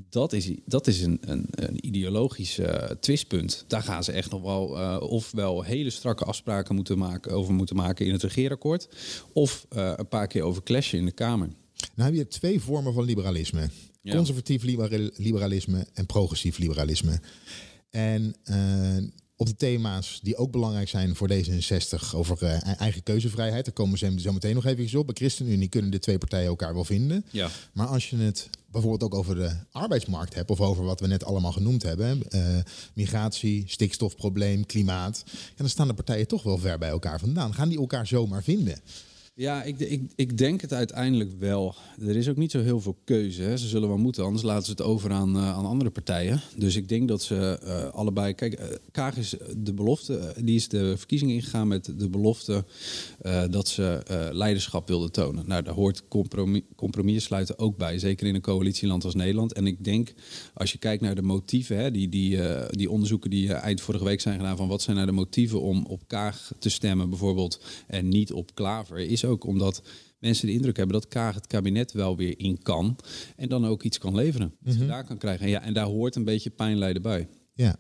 Dat 0.10 0.34
is, 0.34 0.52
dat 0.66 0.88
is 0.88 1.02
een, 1.02 1.20
een, 1.22 1.86
ideologisch 1.86 2.60
twistpunt. 3.00 3.66
Daar 3.68 3.82
gaan 3.82 4.04
ze 4.04 4.12
echt 4.12 4.32
nog 4.32 4.42
wel 4.42 4.78
eh, 4.78 4.98
ofwel 5.02 5.62
hele 5.64 5.90
strakke 5.90 6.24
afspraken 6.24 6.76
moeten 6.76 6.98
maken, 6.98 7.32
over 7.32 7.54
moeten 7.54 7.76
maken 7.76 8.06
in 8.06 8.12
het 8.12 8.24
regeerakkoord. 8.24 8.88
Of 9.34 9.66
een 9.70 10.08
paar 10.08 10.28
keer 10.28 10.42
over 10.42 10.64
clashen 10.64 11.00
in 11.00 11.06
de 11.06 11.12
Kamer. 11.12 11.50
Nou 11.96 12.10
heb 12.10 12.18
je 12.20 12.28
twee 12.28 12.62
vormen 12.62 12.94
van 12.94 13.04
liberalisme. 13.04 13.70
Ja. 14.02 14.16
Conservatief 14.16 14.64
libera- 14.64 15.10
liberalisme 15.16 15.88
en 15.94 16.06
progressief 16.06 16.58
liberalisme. 16.58 17.20
En 17.90 18.36
eh, 18.44 18.98
op 19.36 19.48
de 19.48 19.56
thema's 19.56 20.20
die 20.24 20.36
ook 20.36 20.52
belangrijk 20.52 20.90
zijn 20.90 21.16
voor 21.16 21.30
D66 21.32 22.16
over 22.16 22.44
eh, 22.44 22.80
eigen 22.80 23.04
keuzevrijheid, 23.04 23.66
daar 23.66 23.74
komen 23.74 23.98
ze 23.98 24.14
zo 24.20 24.34
meteen 24.34 24.56
nog 24.56 24.66
even 24.66 25.00
op. 25.00 25.06
Bij 25.06 25.16
ChristenUnie 25.16 25.68
kunnen 25.68 25.92
de 25.92 26.00
twee 26.00 26.18
partijen 26.18 26.48
elkaar 26.48 26.74
wel 26.74 26.86
vinden. 26.86 27.26
Ja. 27.32 27.50
Maar 27.74 27.88
als 27.88 28.10
je 28.10 28.18
het 28.18 28.50
bijvoorbeeld 28.72 29.04
ook 29.04 29.20
over 29.20 29.36
de 29.36 29.52
arbeidsmarkt 29.72 30.34
hebt, 30.34 30.50
of 30.50 30.62
over 30.62 30.84
wat 30.84 31.00
we 31.00 31.08
net 31.08 31.24
allemaal 31.24 31.52
genoemd 31.52 31.84
hebben, 31.84 32.30
eh, 32.30 32.58
migratie, 32.94 33.64
stikstofprobleem, 33.68 34.66
klimaat, 34.66 35.24
ja, 35.26 35.32
dan 35.56 35.70
staan 35.70 35.88
de 35.88 35.94
partijen 35.94 36.28
toch 36.28 36.44
wel 36.44 36.58
ver 36.58 36.78
bij 36.78 36.90
elkaar 36.90 37.20
vandaan. 37.20 37.54
Gaan 37.54 37.70
die 37.70 37.80
elkaar 37.80 38.08
zomaar 38.08 38.44
vinden? 38.44 38.80
Ja, 39.40 39.64
ik, 39.64 39.80
ik, 39.80 40.02
ik 40.16 40.38
denk 40.38 40.62
het 40.62 40.74
uiteindelijk 40.74 41.32
wel. 41.40 41.76
Er 42.00 42.16
is 42.16 42.30
ook 42.30 42.38
niet 42.38 42.52
zo 42.52 42.62
heel 42.62 42.82
veel 42.82 42.98
keuze. 43.04 43.42
Hè. 43.42 43.58
Ze 43.58 43.68
zullen 43.68 43.88
wel 43.88 43.98
moeten, 43.98 44.24
anders 44.24 44.44
laten 44.44 44.66
ze 44.66 44.72
het 44.72 44.82
over 44.82 45.12
aan, 45.12 45.36
eh, 45.36 45.54
aan 45.54 45.66
andere 45.66 45.90
partijen. 45.90 46.42
Dus 46.56 46.76
ik 46.76 46.90
denk 46.90 47.08
dat 47.08 47.22
ze 47.22 47.60
eh, 47.64 47.94
allebei... 47.94 48.34
Kijk, 48.34 48.54
eh, 48.54 48.68
Kaag 48.92 49.18
is 49.18 49.36
de 49.58 49.74
belofte, 49.74 50.34
die 50.42 50.56
is 50.56 50.68
de 50.68 50.98
verkiezingen 50.98 51.36
ingegaan 51.36 51.68
met 51.68 51.92
de 51.98 52.10
belofte 52.10 52.66
dat 53.50 53.68
ze 53.68 54.02
leiderschap 54.32 54.88
wilde 54.88 55.12
tonen. 55.12 55.48
Nou, 55.48 55.64
daar 55.64 55.74
hoort 55.74 56.08
compromis, 56.08 56.62
compromis 56.76 57.24
sluiten 57.24 57.60
ook 57.60 57.78
bij. 57.78 58.00
Zeker 58.00 58.28
in 58.28 58.36
een 58.36 58.42
coalitieland 58.42 59.04
als 59.04 59.16
Nederland. 59.16 59.54
En 59.54 59.68
ik 59.68 59.84
denk, 59.84 60.14
als 60.54 60.72
je 60.72 60.78
kijkt 60.78 61.02
naar 61.02 61.16
de 61.16 61.22
motieven, 61.22 61.78
hè, 61.78 61.92
die, 61.92 62.10
die, 62.10 62.40
die 62.70 62.90
onderzoeken 62.90 63.30
die 63.30 63.54
eind 63.54 63.82
vorige 63.82 64.04
week 64.04 64.22
zijn 64.22 64.38
gedaan, 64.38 64.58
van 64.58 64.68
wat 64.68 64.82
zijn 64.82 64.96
nou 64.96 65.08
de 65.08 65.14
motieven 65.14 65.62
om 65.62 65.86
op 65.86 66.02
Kaag 66.08 66.52
te 66.60 66.70
stemmen 66.70 67.10
bijvoorbeeld 67.10 67.62
en 67.88 68.10
niet 68.10 68.34
op 68.34 68.56
Klaver, 68.56 69.00
is 69.00 69.26
ook 69.28 69.44
omdat 69.46 69.82
mensen 70.20 70.48
de 70.48 70.54
indruk 70.54 70.78
hebben 70.78 70.96
dat 71.00 71.08
Kaag 71.08 71.36
het 71.36 71.48
kabinet 71.48 71.92
wel 71.92 72.18
weer 72.18 72.40
in 72.40 72.62
kan 72.62 72.96
en 73.36 73.50
dan 73.50 73.66
ook 73.66 73.84
iets 73.84 73.98
kan 73.98 74.16
leveren. 74.16 74.54
Dat 74.60 74.74
Mhm. 74.74 74.82
ze 74.84 74.88
daar 74.90 75.04
kan 75.06 75.18
krijgen. 75.18 75.46
En, 75.46 75.52
ja, 75.52 75.62
en 75.62 75.74
daar 75.74 75.86
hoort 75.86 76.16
een 76.16 76.24
beetje 76.24 76.50
pijnlijden 76.50 77.02
bij. 77.02 77.28
Ja, 77.54 77.76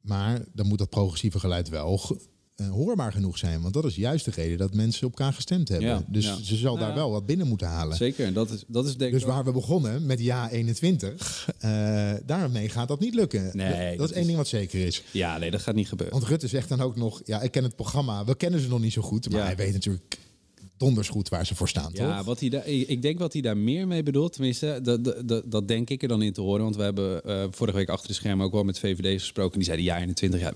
maar 0.00 0.44
dan 0.52 0.66
moet 0.66 0.78
dat 0.78 0.90
progressieve 0.90 1.38
geluid 1.38 1.68
wel 1.68 1.98
ge- 1.98 2.20
eh, 2.56 2.68
hoorbaar 2.70 3.12
genoeg 3.12 3.38
zijn. 3.38 3.60
Want 3.62 3.74
dat 3.74 3.84
is 3.84 3.94
juist 3.96 4.24
de 4.24 4.30
reden 4.30 4.58
dat 4.58 4.74
mensen 4.74 5.06
op 5.06 5.18
elkaar 5.18 5.32
gestemd 5.32 5.68
hebben. 5.68 5.88
Ja, 5.88 6.02
dus 6.08 6.24
ja. 6.24 6.36
ze 6.42 6.56
zal 6.56 6.74
Nou 6.74 6.86
daar 6.86 6.94
wel 6.94 7.10
wat 7.10 7.26
binnen 7.26 7.46
moeten 7.46 7.66
halen. 7.66 7.96
Zeker, 7.96 8.26
en 8.26 8.32
dat 8.34 8.50
is, 8.50 8.64
dat 8.66 8.84
is 8.86 8.96
denk 8.96 9.10
ik 9.12 9.18
Dus 9.18 9.22
ook- 9.28 9.34
waar 9.34 9.44
we 9.44 9.52
begonnen 9.52 10.06
met 10.06 10.20
ja 10.20 10.50
21, 10.50 11.48
eh, 11.58 12.12
daarmee 12.26 12.68
gaat 12.68 12.88
dat 12.88 13.00
niet 13.00 13.14
lukken. 13.14 13.50
Nee, 13.52 13.68
dat, 13.70 13.88
dat 13.88 13.98
dat 13.98 14.10
is 14.10 14.16
één 14.16 14.24
ding 14.26 14.36
wat 14.36 14.48
zeker 14.48 14.86
is. 14.86 15.02
Ja, 15.12 15.38
nee, 15.38 15.50
dat 15.50 15.62
gaat 15.62 15.74
niet 15.74 15.88
gebeuren. 15.88 16.16
Want 16.18 16.28
Rutte 16.28 16.48
zegt 16.48 16.68
dan 16.68 16.80
ook 16.80 16.96
nog, 16.96 17.20
ja, 17.24 17.40
ik 17.42 17.50
ken 17.50 17.62
het 17.62 17.76
programma, 17.76 18.24
we 18.24 18.36
kennen 18.36 18.60
ze 18.60 18.68
nog 18.68 18.80
niet 18.80 18.92
zo 18.92 19.02
goed. 19.02 19.30
Maar 19.30 19.40
Ja. 19.40 19.46
hij 19.46 19.56
weet 19.56 19.72
natuurlijk 19.72 20.18
donders 20.78 21.08
goed 21.08 21.28
waar 21.28 21.46
ze 21.46 21.54
voor 21.54 21.68
staan, 21.68 21.90
Ja, 21.92 22.16
toch? 22.16 22.26
wat 22.26 22.40
hij 22.40 22.48
daar, 22.48 22.66
ik 22.68 23.02
denk 23.02 23.18
wat 23.18 23.32
hij 23.32 23.42
daar 23.42 23.56
meer 23.56 23.86
mee 23.86 24.02
bedoelt, 24.02 24.32
tenminste, 24.32 24.80
dat, 24.82 25.04
dat, 25.28 25.42
dat, 25.50 25.68
denk 25.68 25.90
ik 25.90 26.02
er 26.02 26.08
dan 26.08 26.22
in 26.22 26.32
te 26.32 26.40
horen. 26.40 26.62
Want 26.62 26.76
we 26.76 26.82
hebben 26.82 27.24
eh, 27.24 27.44
vorige 27.50 27.76
week 27.76 27.88
achter 27.88 28.08
de 28.08 28.14
schermen 28.14 28.46
ook 28.46 28.52
wel 28.52 28.64
met 28.64 28.78
VVD 28.78 29.20
gesproken. 29.20 29.54
Die 29.56 29.64
zeiden 29.64 29.86
ja, 29.86 29.96
in 29.96 30.08
de 30.08 30.14
20 30.14 30.40
jaar. 30.40 30.54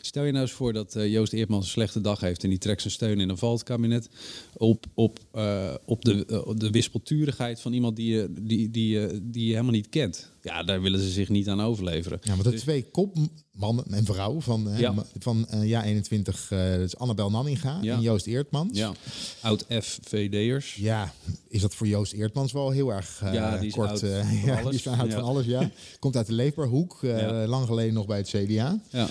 Stel 0.00 0.24
je 0.24 0.30
nou 0.32 0.44
eens 0.44 0.52
voor 0.54 0.72
dat 0.72 0.96
eh, 0.96 1.12
Joost 1.12 1.32
Eertmans 1.32 1.64
een 1.64 1.70
slechte 1.70 2.00
dag 2.00 2.20
heeft 2.20 2.42
en 2.44 2.48
die 2.48 2.58
trekt 2.58 2.80
zijn 2.80 2.92
steun 2.92 3.20
in 3.20 3.28
een 3.28 3.38
valt 3.38 3.62
kabinet 3.62 4.08
op, 4.52 4.86
op, 4.94 5.18
eh, 5.32 5.74
op, 5.84 6.04
de, 6.04 6.42
op 6.46 6.60
de 6.60 6.70
wispelturigheid 6.70 7.60
van 7.60 7.72
iemand 7.72 7.96
die 7.96 8.14
je, 8.14 8.32
die, 8.40 8.70
die, 8.70 8.88
je- 8.88 9.20
die 9.22 9.44
je 9.44 9.50
helemaal 9.50 9.72
niet 9.72 9.88
kent. 9.88 10.31
Ja, 10.42 10.62
daar 10.62 10.82
willen 10.82 11.00
ze 11.00 11.10
zich 11.10 11.28
niet 11.28 11.48
aan 11.48 11.60
overleveren. 11.62 12.18
Ja, 12.22 12.30
want 12.36 12.44
de 12.44 12.52
twee 12.60 12.82
kopmannen 12.90 13.84
en 13.90 14.04
vrouw 14.04 14.40
van, 14.40 14.66
hè, 14.66 14.78
Ja. 14.78 14.94
van 15.18 15.48
eh, 15.48 15.68
Ja 15.68 15.84
21, 15.84 16.50
eh, 16.50 16.70
dat 16.70 16.80
is 16.80 16.96
Annabel 16.96 17.30
Nanninga 17.30 17.78
Ja. 17.82 17.94
en 17.94 18.00
Joost 18.00 18.26
Eertmans. 18.26 18.78
Ja, 18.78 18.92
oud-FVD'ers. 19.40 20.74
Ja, 20.74 21.12
is 21.48 21.60
dat 21.60 21.74
voor 21.74 21.86
Joost 21.86 22.12
Eertmans 22.12 22.52
wel 22.52 22.70
heel 22.70 22.92
erg 22.92 23.20
eh, 23.22 23.32
Ja, 23.34 23.56
die 23.58 23.66
is 23.68 23.74
kort. 23.74 23.88
oud 23.88 24.02
eh, 24.02 24.18
van 24.20 24.36
ja, 24.44 24.52
alles. 24.60 24.64
die 24.70 24.74
is 24.74 24.82
Ja. 24.84 25.08
van 25.10 25.22
alles, 25.22 25.46
ja. 25.46 25.70
Komt 25.98 26.16
uit 26.16 26.26
de 26.26 26.32
Leefbaarhoek, 26.32 26.98
eh, 27.02 27.18
Ja. 27.20 27.46
lang 27.46 27.66
geleden 27.66 27.94
nog 27.94 28.06
bij 28.06 28.18
het 28.18 28.28
CDA. 28.28 28.80
Ja. 28.90 29.08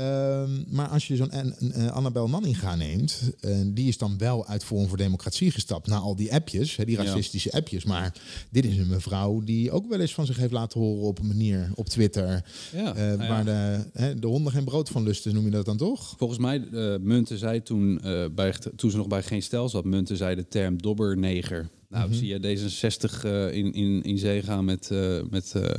Ehm, 0.00 0.50
maar 0.68 0.88
als 0.88 1.06
je 1.06 1.16
zo'n 1.16 1.30
eh, 1.30 1.86
Annabel 1.90 2.28
Nanninga 2.28 2.74
neemt, 2.74 3.20
eh, 3.40 3.56
die 3.66 3.88
is 3.88 3.98
dan 3.98 4.18
wel 4.18 4.46
uit 4.46 4.64
Forum 4.64 4.88
voor 4.88 4.96
Democratie 4.96 5.50
gestapt 5.50 5.86
na 5.86 5.96
al 5.96 6.16
die 6.16 6.32
appjes, 6.32 6.76
hè, 6.76 6.84
die 6.84 6.96
Ja. 6.96 7.04
racistische 7.04 7.52
appjes. 7.52 7.84
Maar 7.84 8.14
dit 8.50 8.64
is 8.64 8.76
een 8.76 8.88
mevrouw 8.88 9.40
die 9.44 9.70
ook 9.70 9.88
wel 9.88 10.00
eens 10.00 10.14
van 10.14 10.26
zich 10.26 10.36
heeft 10.36 10.52
laten 10.52 10.80
horen 10.80 11.02
op 11.06 11.18
een 11.18 11.26
manier 11.26 11.70
op 11.74 11.88
Twitter, 11.88 12.44
Ja, 12.72 12.94
eh, 12.94 13.02
nou 13.04 13.22
ja. 13.22 13.28
waar 13.28 13.44
de, 13.44 13.84
hè, 13.92 14.18
de 14.18 14.26
honden 14.26 14.52
geen 14.52 14.64
brood 14.64 14.88
van 14.88 15.02
lusten, 15.02 15.34
noem 15.34 15.44
je 15.44 15.50
dat 15.50 15.64
dan 15.64 15.76
toch? 15.76 16.14
Volgens 16.18 16.38
mij, 16.38 16.58
Munten 17.00 17.38
zei 17.38 17.62
toen, 17.62 18.00
bij, 18.34 18.54
toen 18.76 18.90
ze 18.90 18.96
nog 18.96 19.08
bij 19.08 19.22
Geen 19.22 19.42
Stel 19.42 19.68
zat, 19.68 19.84
Munten 19.84 20.16
zei 20.16 20.34
de 20.34 20.48
term 20.48 20.82
dobberneger. 20.82 21.68
Nou, 21.90 22.08
Mhm. 22.08 22.18
zie 22.18 22.26
je 22.28 22.38
D66 22.40 23.24
eh, 23.24 23.52
in, 23.52 23.72
in, 23.72 24.02
in 24.02 24.18
zee 24.18 24.42
gaan 24.42 24.64
met, 24.64 24.90
eh 24.90 25.20
met 25.30 25.52
eh 25.54 25.70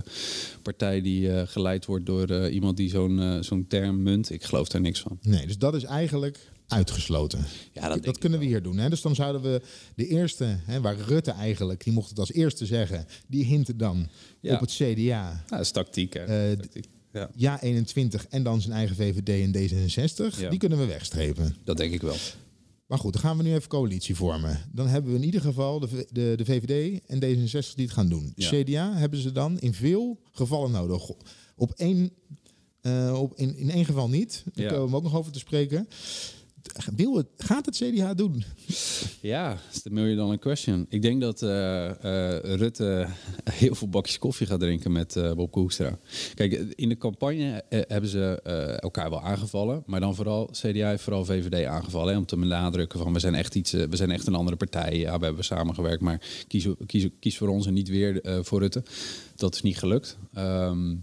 partij 0.61 1.01
die 1.01 1.47
geleid 1.47 1.85
wordt 1.85 2.05
door 2.05 2.49
iemand 2.49 2.77
die 2.77 2.89
zo'n 2.89 3.37
zo'n 3.43 3.65
term 3.67 4.03
munt. 4.03 4.29
Ik 4.31 4.43
geloof 4.43 4.67
daar 4.67 4.81
niks 4.81 4.99
van. 4.99 5.17
Nee, 5.21 5.47
dus 5.47 5.57
dat 5.57 5.75
is 5.75 5.83
eigenlijk 5.83 6.49
uitgesloten. 6.67 7.45
Ja, 7.73 7.87
dat 7.87 8.05
ik 8.05 8.15
kunnen 8.19 8.39
we 8.39 8.45
hier 8.45 8.61
doen. 8.63 8.77
Hè? 8.77 8.89
Dus 8.89 9.01
dan 9.01 9.15
zouden 9.15 9.41
we 9.41 9.61
de 9.95 10.07
eerste, 10.07 10.57
hè, 10.65 10.81
waar 10.81 10.95
Rutte 11.07 11.31
eigenlijk, 11.31 11.83
die 11.83 11.93
mocht 11.93 12.09
het 12.09 12.19
als 12.19 12.31
eerste 12.33 12.65
zeggen, 12.65 13.05
die 13.27 13.45
hinten 13.45 13.77
dan 13.77 14.07
Ja. 14.39 14.53
op 14.53 14.59
het 14.59 14.71
CDA, 14.71 15.21
Nou, 15.29 15.35
dat 15.47 15.59
is 15.59 15.71
tactiek, 15.71 16.13
hè. 16.13 16.55
Tactiek. 16.57 16.85
Ja, 17.13 17.29
ja 17.35 17.61
21 17.61 18.27
en 18.29 18.43
dan 18.43 18.61
zijn 18.61 18.73
eigen 18.73 18.95
VVD 18.95 19.29
en 19.29 19.51
D66. 19.51 20.39
Ja. 20.39 20.49
Die 20.49 20.59
kunnen 20.59 20.77
we 20.77 20.85
wegstrepen. 20.85 21.55
dat 21.63 21.77
denk 21.77 21.93
ik 21.93 22.01
wel. 22.01 22.15
Maar 22.91 22.99
goed, 22.99 23.13
dan 23.13 23.21
gaan 23.21 23.37
we 23.37 23.43
nu 23.43 23.53
even 23.53 23.69
coalitie 23.69 24.15
vormen. 24.15 24.59
Dan 24.71 24.87
hebben 24.87 25.11
we 25.11 25.17
in 25.17 25.23
ieder 25.25 25.41
geval 25.41 25.79
de, 25.79 26.07
de, 26.11 26.33
de 26.37 26.45
VVD 26.45 27.01
en 27.07 27.17
D66 27.23 27.73
die 27.75 27.85
het 27.85 27.91
gaan 27.93 28.09
doen. 28.09 28.33
Ja. 28.35 28.49
CDA 28.49 28.93
hebben 28.93 29.19
ze 29.19 29.31
dan 29.31 29.59
in 29.59 29.73
veel 29.73 30.19
gevallen 30.31 30.71
nodig. 30.71 31.09
Op 31.55 31.71
één, 31.75 32.11
eh, 32.81 33.19
op, 33.21 33.33
in, 33.35 33.55
in 33.57 33.69
één 33.71 33.85
geval 33.85 34.09
niet. 34.09 34.43
Daar 34.53 34.65
Ja. 34.65 34.71
komen 34.71 34.89
we 34.89 34.95
ook 34.95 35.03
nog 35.03 35.15
over 35.15 35.31
te 35.31 35.39
spreken. 35.39 35.87
Wil 36.95 37.15
het, 37.15 37.27
gaat 37.37 37.65
het 37.65 37.75
CDA 37.75 38.13
doen? 38.13 38.43
Ja, 39.21 39.49
dat 39.49 39.75
is 39.75 39.81
de 39.81 39.89
million 39.89 40.17
dollar 40.17 40.37
question. 40.37 40.85
Ik 40.89 41.01
denk 41.01 41.21
dat 41.21 41.41
eh, 41.41 41.89
eh, 41.89 42.55
Rutte 42.55 43.07
heel 43.51 43.75
veel 43.75 43.89
bakjes 43.89 44.19
koffie 44.19 44.47
gaat 44.47 44.59
drinken 44.59 44.91
met 44.91 45.15
eh 45.15 45.33
Bob 45.33 45.53
Hoekstra. 45.53 45.97
Kijk, 46.33 46.53
in 46.53 46.89
de 46.89 46.97
campagne 46.97 47.63
hebben 47.69 48.09
ze 48.09 48.41
elkaar 48.81 49.09
wel 49.09 49.21
aangevallen. 49.21 49.83
Maar 49.85 49.99
dan 49.99 50.15
vooral, 50.15 50.49
CDA 50.51 50.89
heeft 50.89 51.03
vooral 51.03 51.25
VVD 51.25 51.65
aangevallen. 51.65 52.17
Om 52.17 52.25
te 52.25 52.37
benadrukken 52.37 52.99
van 52.99 53.13
we 53.13 53.19
zijn 53.19 53.35
echt 53.35 53.55
iets, 53.55 53.71
we 53.71 53.95
zijn 53.95 54.11
echt 54.11 54.27
een 54.27 54.35
andere 54.35 54.57
partij. 54.57 54.97
Ja, 54.97 55.19
we 55.19 55.25
hebben 55.25 55.43
samengewerkt, 55.43 56.01
maar 56.01 56.21
kies, 56.47 56.67
kies, 56.85 57.07
kies 57.19 57.37
voor 57.37 57.47
ons 57.47 57.65
en 57.65 57.73
niet 57.73 57.89
weer 57.89 58.21
voor 58.43 58.59
Rutte. 58.59 58.83
Dat 59.35 59.53
is 59.53 59.61
niet 59.61 59.77
gelukt. 59.77 60.17
Ehm, 60.33 60.95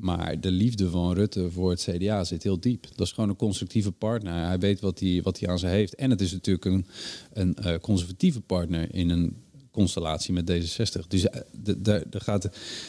maar 0.00 0.40
de 0.40 0.50
liefde 0.50 0.90
van 0.90 1.12
Rutte 1.12 1.50
voor 1.50 1.70
het 1.70 1.88
CDA 1.90 2.24
zit 2.24 2.42
heel 2.42 2.60
diep. 2.60 2.86
Dat 2.96 3.06
is 3.06 3.12
gewoon 3.12 3.30
een 3.30 3.36
constructieve 3.36 3.92
partner. 3.92 4.46
Hij 4.46 4.58
weet 4.58 4.80
wat 4.80 5.00
hij, 5.00 5.20
wat 5.22 5.38
hij 5.38 5.48
aan 5.48 5.58
ze 5.58 5.66
heeft. 5.66 5.94
En 5.94 6.10
het 6.10 6.20
is 6.20 6.32
natuurlijk 6.32 6.64
een, 6.64 6.86
een 7.32 7.54
eh, 7.54 7.78
conservatieve 7.80 8.40
partner 8.40 8.94
in 8.94 9.10
een 9.10 9.36
constellatie 9.70 10.32
met 10.32 10.50
D66. 10.50 11.06
Dus 11.08 11.28
eh, 11.28 11.86
er, 11.86 12.20
gaat, 12.20 12.44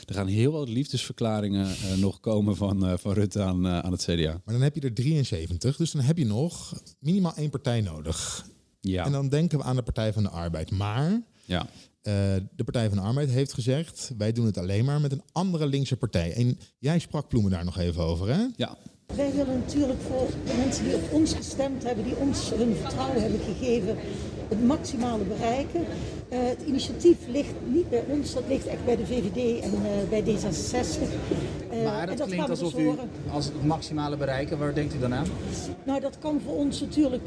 er 0.05 0.13
gaan 0.13 0.27
heel 0.27 0.51
wat 0.51 0.69
liefdesverklaringen 0.69 1.65
eh, 1.65 1.95
nog 1.97 2.19
komen 2.19 2.55
van, 2.55 2.99
van 2.99 3.13
Rutte 3.13 3.41
aan, 3.41 3.67
aan 3.67 3.91
het 3.91 4.03
CDA. 4.03 4.41
Maar 4.45 4.53
dan 4.53 4.61
heb 4.61 4.75
je 4.75 4.81
er 4.81 4.93
73, 4.93 5.75
dus 5.77 5.91
dan 5.91 6.01
heb 6.01 6.17
je 6.17 6.25
nog 6.25 6.81
minimaal 6.99 7.35
één 7.35 7.49
partij 7.49 7.81
nodig. 7.81 8.47
Ja, 8.81 9.05
En 9.05 9.11
dan 9.11 9.29
denken 9.29 9.57
we 9.57 9.63
aan 9.63 9.75
de 9.75 9.81
Partij 9.81 10.13
van 10.13 10.23
de 10.23 10.29
Arbeid. 10.29 10.71
Maar 10.71 11.21
ja. 11.45 11.69
Eh, 12.01 12.13
de 12.55 12.63
Partij 12.63 12.87
van 12.87 12.97
de 12.97 13.03
Arbeid 13.03 13.29
heeft 13.29 13.53
gezegd... 13.53 14.11
wij 14.17 14.31
doen 14.31 14.45
het 14.45 14.57
alleen 14.57 14.85
maar 14.85 15.01
met 15.01 15.11
een 15.11 15.23
andere 15.31 15.65
linkse 15.65 15.97
partij. 15.97 16.33
En 16.33 16.57
jij 16.79 16.99
sprak 16.99 17.27
Ploemen 17.27 17.51
daar 17.51 17.65
nog 17.65 17.77
even 17.77 18.03
over, 18.03 18.27
hè? 18.27 18.45
ja. 18.55 18.77
Wij 19.15 19.31
willen 19.31 19.59
natuurlijk 19.59 20.01
voor 20.01 20.27
de 20.45 20.53
mensen 20.57 20.83
die 20.83 20.95
op 20.95 21.11
ons 21.11 21.33
gestemd 21.33 21.83
hebben, 21.83 22.03
die 22.03 22.15
ons 22.15 22.49
hun 22.49 22.75
vertrouwen 22.75 23.21
hebben 23.21 23.39
gegeven, 23.39 23.97
het 24.49 24.65
maximale 24.67 25.23
bereiken. 25.23 25.85
Eh, 26.29 26.39
het 26.41 26.61
initiatief 26.65 27.17
ligt 27.27 27.53
niet 27.67 27.89
bij 27.89 28.03
ons, 28.07 28.33
dat 28.33 28.43
ligt 28.47 28.67
echt 28.67 28.85
bij 28.85 28.95
de 28.95 29.05
VVD 29.05 29.63
en 29.63 29.71
eh, 29.73 30.09
bij 30.09 30.23
D66. 30.23 31.01
Eh, 31.69 31.83
Maar 31.83 32.07
dat 32.07 32.17
dat 32.17 32.27
klinkt 32.27 32.49
alsof 32.49 32.73
dus 32.73 32.83
u 32.83 32.89
als 33.31 33.45
het 33.45 33.63
maximale 33.63 34.17
bereiken, 34.17 34.57
waar 34.57 34.73
denkt 34.73 34.93
u 34.93 34.99
dan 34.99 35.13
aan? 35.13 35.25
Nou, 35.83 36.01
dat 36.01 36.17
kan 36.19 36.41
voor 36.45 36.55
ons 36.55 36.81
natuurlijk, 36.81 37.23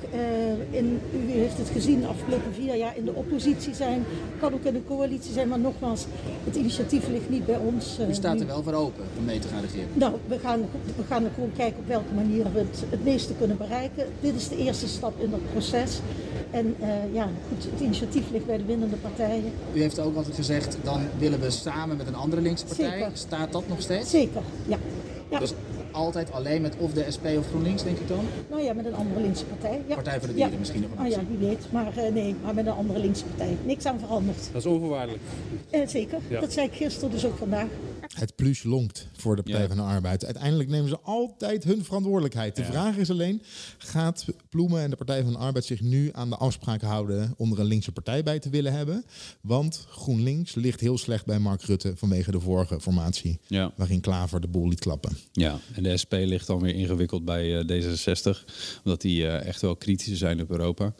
in, 0.70 1.00
u 1.28 1.30
heeft 1.30 1.58
het 1.58 1.68
gezien 1.68 2.00
de 2.00 2.06
afgelopen 2.06 2.54
vier 2.54 2.76
jaar, 2.76 2.96
in 2.96 3.04
de 3.04 3.14
oppositie 3.14 3.74
zijn. 3.74 4.04
Kan 4.40 4.54
ook 4.54 4.64
in 4.64 4.72
de 4.72 4.84
coalitie 4.86 5.32
zijn, 5.32 5.48
maar 5.48 5.58
nogmaals, 5.58 6.06
het 6.44 6.56
initiatief 6.56 7.08
ligt 7.08 7.30
niet 7.30 7.46
bij 7.46 7.58
ons. 7.58 7.98
U 8.08 8.14
staat 8.14 8.40
er 8.40 8.46
wel 8.46 8.62
voor 8.62 8.72
open 8.72 9.04
om 9.18 9.24
mee 9.24 9.38
te 9.38 9.48
gaan 9.48 9.60
regeren. 9.60 9.88
Nou, 9.92 10.14
we 10.26 10.38
gaan, 10.38 10.60
we 10.96 11.02
gaan 11.08 11.24
er 11.24 11.30
gewoon 11.34 11.52
kijken 11.56 11.78
op 11.78 11.86
welke 11.86 12.14
manier 12.14 12.44
we 12.52 12.58
het 12.58 12.84
het 12.90 13.04
meeste 13.04 13.34
kunnen 13.34 13.56
bereiken. 13.56 14.06
Dit 14.20 14.34
is 14.34 14.48
de 14.48 14.56
eerste 14.56 14.88
stap 14.88 15.20
in 15.20 15.30
dat 15.30 15.50
proces. 15.52 16.00
En 16.52 16.76
eh, 16.80 16.88
ja, 17.12 17.28
goed, 17.48 17.64
het 17.70 17.80
initiatief 17.80 18.30
ligt 18.30 18.46
bij 18.46 18.56
de 18.56 18.64
winnende 18.64 18.96
partijen. 18.96 19.52
U 19.72 19.80
heeft 19.80 19.98
ook 19.98 20.16
altijd 20.16 20.34
gezegd, 20.34 20.76
dan 20.82 21.00
willen 21.18 21.40
we 21.40 21.50
samen 21.50 21.96
met 21.96 22.06
een 22.06 22.14
andere 22.14 22.42
linkse 22.42 22.64
partij. 22.64 22.90
Zeker. 22.90 23.10
Staat 23.12 23.52
dat 23.52 23.68
nog 23.68 23.80
steeds? 23.80 24.10
Zeker, 24.10 24.42
ja. 24.66 24.76
ja. 25.30 25.38
Dus 25.38 25.52
altijd 25.90 26.32
alleen 26.32 26.62
met 26.62 26.76
of 26.78 26.92
de 26.92 27.04
SP 27.16 27.26
of 27.38 27.46
GroenLinks, 27.48 27.82
denk 27.82 27.98
ik 27.98 28.08
dan? 28.08 28.24
nou 28.50 28.62
ja, 28.62 28.72
met 28.72 28.86
een 28.86 28.94
andere 28.94 29.20
linkse 29.20 29.44
partij. 29.44 29.82
Ja. 29.86 29.94
Partij 29.94 30.18
voor 30.18 30.28
de 30.28 30.34
Dieren 30.34 30.52
Ja. 30.52 30.58
misschien 30.58 30.80
nog 30.80 30.90
een 30.98 31.04
Oh 31.04 31.10
ja, 31.10 31.20
wie 31.28 31.48
weet. 31.48 31.66
Maar 31.70 31.96
eh, 31.96 32.12
nee, 32.12 32.34
maar 32.44 32.54
met 32.54 32.66
een 32.66 32.72
andere 32.72 32.98
linkse 32.98 33.24
partij. 33.24 33.56
Niks 33.64 33.86
aan 33.86 33.98
veranderd. 33.98 34.48
Dat 34.52 34.64
is 34.64 34.70
onvoorwaardelijk. 34.70 35.22
Eh, 35.70 35.80
zeker, 35.86 36.18
dat 36.40 36.52
zei 36.52 36.66
ik 36.66 36.72
gisteren, 36.72 37.10
dus 37.10 37.26
ook 37.26 37.38
vandaag. 37.38 37.66
Het 38.12 38.36
plus 38.36 38.62
longt 38.62 39.08
voor 39.16 39.36
de 39.36 39.42
Partij 39.42 39.60
Ja. 39.62 39.68
van 39.68 39.76
de 39.76 39.82
Arbeid. 39.82 40.24
Uiteindelijk 40.24 40.68
nemen 40.68 40.88
ze 40.88 40.98
altijd 41.00 41.64
hun 41.64 41.84
verantwoordelijkheid. 41.84 42.56
De 42.56 42.64
vraag 42.64 42.96
is 42.96 43.10
alleen, 43.10 43.42
gaat 43.78 44.24
Ploemen 44.48 44.80
en 44.82 44.90
de 44.90 44.96
Partij 44.96 45.22
van 45.22 45.32
de 45.32 45.38
Arbeid 45.38 45.64
zich 45.64 45.80
nu 45.80 46.08
aan 46.12 46.30
de 46.30 46.36
afspraak 46.36 46.82
houden 46.82 47.34
om 47.36 47.52
er 47.52 47.58
een 47.58 47.66
linkse 47.66 47.92
partij 47.92 48.22
bij 48.22 48.38
te 48.38 48.50
willen 48.50 48.72
hebben? 48.72 49.04
Want 49.40 49.86
GroenLinks 49.90 50.54
ligt 50.54 50.80
heel 50.80 50.98
slecht 50.98 51.26
bij 51.26 51.38
Mark 51.38 51.62
Rutte 51.62 51.92
vanwege 51.96 52.30
de 52.30 52.40
vorige 52.40 52.80
formatie. 52.80 53.38
Ja. 53.46 53.72
Waarin 53.76 54.00
Klaver 54.00 54.40
de 54.40 54.48
boel 54.48 54.68
liet 54.68 54.80
klappen. 54.80 55.16
Ja, 55.32 55.58
en 55.74 55.82
de 55.82 55.96
SP 56.02 56.12
ligt 56.12 56.46
dan 56.46 56.60
weer 56.60 56.74
ingewikkeld 56.74 57.24
bij 57.24 57.58
eh, 57.58 57.82
D66, 57.82 58.44
omdat 58.84 59.00
die 59.00 59.26
eh, 59.26 59.46
echt 59.48 59.60
wel 59.60 59.76
kritischer 59.76 60.16
zijn 60.16 60.40
op 60.40 60.50
Europa. 60.50 60.94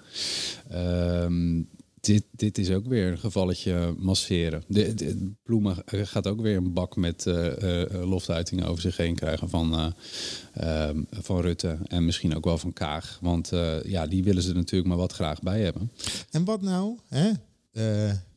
Ehm, 0.69 1.63
dit, 2.03 2.25
dit 2.31 2.59
is 2.59 2.71
ook 2.71 2.87
weer 2.87 3.11
een 3.11 3.19
gevalletje 3.19 3.95
masseren. 3.99 4.63
De, 4.67 4.95
de, 4.95 5.33
Ploemen 5.43 5.77
gaat 5.87 6.27
ook 6.27 6.41
weer 6.41 6.57
een 6.57 6.73
bak 6.73 6.97
met 6.97 7.27
eh, 7.27 7.83
loftuitingen 7.91 8.67
over 8.67 8.83
zich 8.83 8.97
heen 8.97 9.15
krijgen 9.15 9.49
van, 9.49 9.75
eh, 9.75 10.89
ehm, 10.89 11.03
van 11.11 11.41
Rutte 11.41 11.79
en 11.85 12.05
misschien 12.05 12.37
ook 12.37 12.45
wel 12.45 12.59
van 12.59 12.73
Kaag. 12.73 13.19
Want 13.21 13.51
ja, 13.85 14.07
die 14.07 14.25
willen 14.25 14.43
ze 14.43 14.53
natuurlijk 14.53 14.89
maar 14.89 14.99
wat 14.99 15.13
graag 15.13 15.43
bij 15.43 15.61
hebben. 15.61 15.93
En 16.31 16.45
wat 16.45 16.63
nou? 16.63 16.99
Hè? 17.09 17.31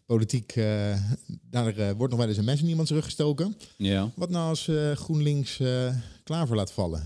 Politiek, 0.05 0.53
daar 1.49 1.95
wordt 1.95 2.13
nog 2.13 2.19
wel 2.19 2.27
eens 2.27 2.37
een 2.37 2.45
mes 2.45 2.61
in 2.61 2.67
iemands 2.67 2.91
rug 2.91 3.03
gestoken. 3.03 3.55
Ja. 3.77 4.11
Wat 4.15 4.29
nou 4.29 4.49
als 4.49 4.67
eh, 4.67 4.91
GroenLinks 4.91 5.61
Klaver 6.23 6.55
laat 6.55 6.71
vallen? 6.71 7.03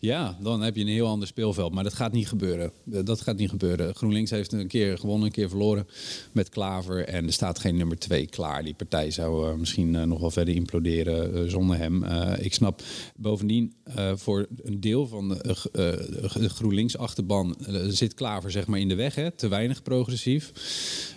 Ja, 0.00 0.38
dan 0.40 0.60
heb 0.60 0.76
je 0.76 0.80
een 0.80 0.88
heel 0.88 1.06
ander 1.06 1.28
speelveld. 1.28 1.72
Maar 1.74 1.84
dat 1.84 1.94
gaat 1.94 2.12
niet 2.12 2.28
gebeuren. 2.28 2.72
Eh, 2.92 3.00
Dat 3.04 3.20
gaat 3.20 3.36
niet 3.36 3.50
gebeuren. 3.50 3.94
GroenLinks 3.94 4.30
heeft 4.30 4.52
een 4.52 4.66
keer 4.66 4.98
gewonnen, 4.98 5.26
een 5.26 5.32
keer 5.32 5.48
verloren 5.48 5.86
met 6.32 6.48
Klaver. 6.48 7.04
En 7.04 7.26
er 7.26 7.32
staat 7.32 7.58
geen 7.58 7.76
nummer 7.76 7.98
twee 7.98 8.26
klaar. 8.26 8.64
Die 8.64 8.74
partij 8.74 9.10
zou 9.10 9.48
eh, 9.48 9.54
misschien 9.54 9.96
eh, 9.96 10.02
nog 10.02 10.20
wel 10.20 10.30
verder 10.30 10.54
imploderen 10.54 11.50
zonder 11.50 11.76
hem. 11.76 12.04
Ik 12.40 12.54
snap 12.54 12.82
bovendien 13.16 13.74
voor 14.14 14.46
een 14.62 14.80
deel 14.80 15.06
van 15.06 15.28
de, 15.28 16.48
GroenLinks-achterban 16.48 17.56
zit 17.88 18.14
Klaver 18.14 18.50
zeg 18.50 18.66
maar 18.66 18.78
in 18.78 18.88
de 18.88 18.94
weg. 18.94 19.14
Hè? 19.14 19.30
Te 19.30 19.48
weinig 19.48 19.82
progressief. 19.82 20.52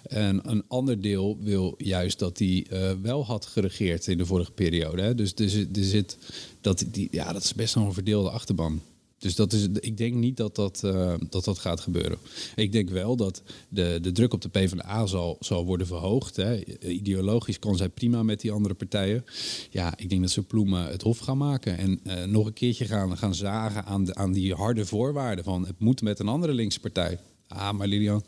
En 0.04 0.50
een 0.50 0.64
ander 0.68 1.02
deel 1.02 1.38
wil 1.42 1.76
juist 1.78 2.20
dat 2.20 2.40
hij 2.40 2.68
wel 3.02 3.26
had 3.26 3.46
geregeerd 3.46 4.08
in 4.08 4.18
de 4.18 4.26
vorige 4.26 4.52
periode. 4.52 5.02
Hè? 5.02 5.16
Dus 5.16 5.34
er 5.34 5.66
zit 5.72 6.18
dat, 6.66 6.86
die, 6.92 7.08
ja, 7.12 7.34
dat 7.34 7.44
is 7.44 7.54
best 7.54 7.74
wel 7.74 7.86
een 7.86 7.94
verdeelde 7.94 8.30
achterban. 8.30 8.82
Dus 9.18 9.36
dat 9.36 9.54
is, 9.54 9.68
ik 9.80 9.98
denk 9.98 10.14
niet 10.14 10.38
dat 10.38 10.56
dat, 10.56 10.84
eh, 10.84 11.14
dat, 11.30 11.44
dat 11.44 11.60
gaat 11.60 11.80
gebeuren. 11.80 12.18
Ik 12.56 12.72
denk 12.72 12.90
wel 12.90 13.16
dat 13.16 13.42
de, 13.70 14.00
de 14.02 14.12
druk 14.12 14.34
op 14.34 14.42
de 14.42 14.50
PvdA 14.50 15.06
zal, 15.06 15.38
zal 15.40 15.66
worden 15.66 15.88
verhoogd. 15.88 16.36
Hè. 16.36 16.80
Ideologisch 16.88 17.60
kan 17.60 17.78
zij 17.78 17.90
prima 17.90 18.24
met 18.24 18.42
die 18.42 18.52
andere 18.52 18.74
partijen. 18.74 19.26
Ja, 19.70 19.94
ik 19.98 20.10
denk 20.10 20.22
dat 20.22 20.32
ze 20.32 20.44
Ploemen 20.44 20.86
het 20.86 21.02
hof 21.02 21.18
gaan 21.18 21.38
maken. 21.38 21.78
En 21.78 22.00
eh, 22.04 22.24
nog 22.24 22.46
een 22.46 22.54
keertje 22.54 22.86
gaan, 22.86 23.18
gaan 23.18 23.36
zagen 23.36 23.86
aan, 23.86 24.04
de, 24.04 24.16
aan 24.16 24.32
die 24.32 24.54
harde 24.54 24.86
voorwaarden 24.86 25.44
van 25.44 25.66
het 25.66 25.80
moet 25.80 26.02
met 26.02 26.20
een 26.20 26.28
andere 26.28 26.54
linkse 26.54 26.80
partij. 26.80 27.20
Ah, 27.48 27.72
maar 27.72 27.88
Lilian, 27.88 28.24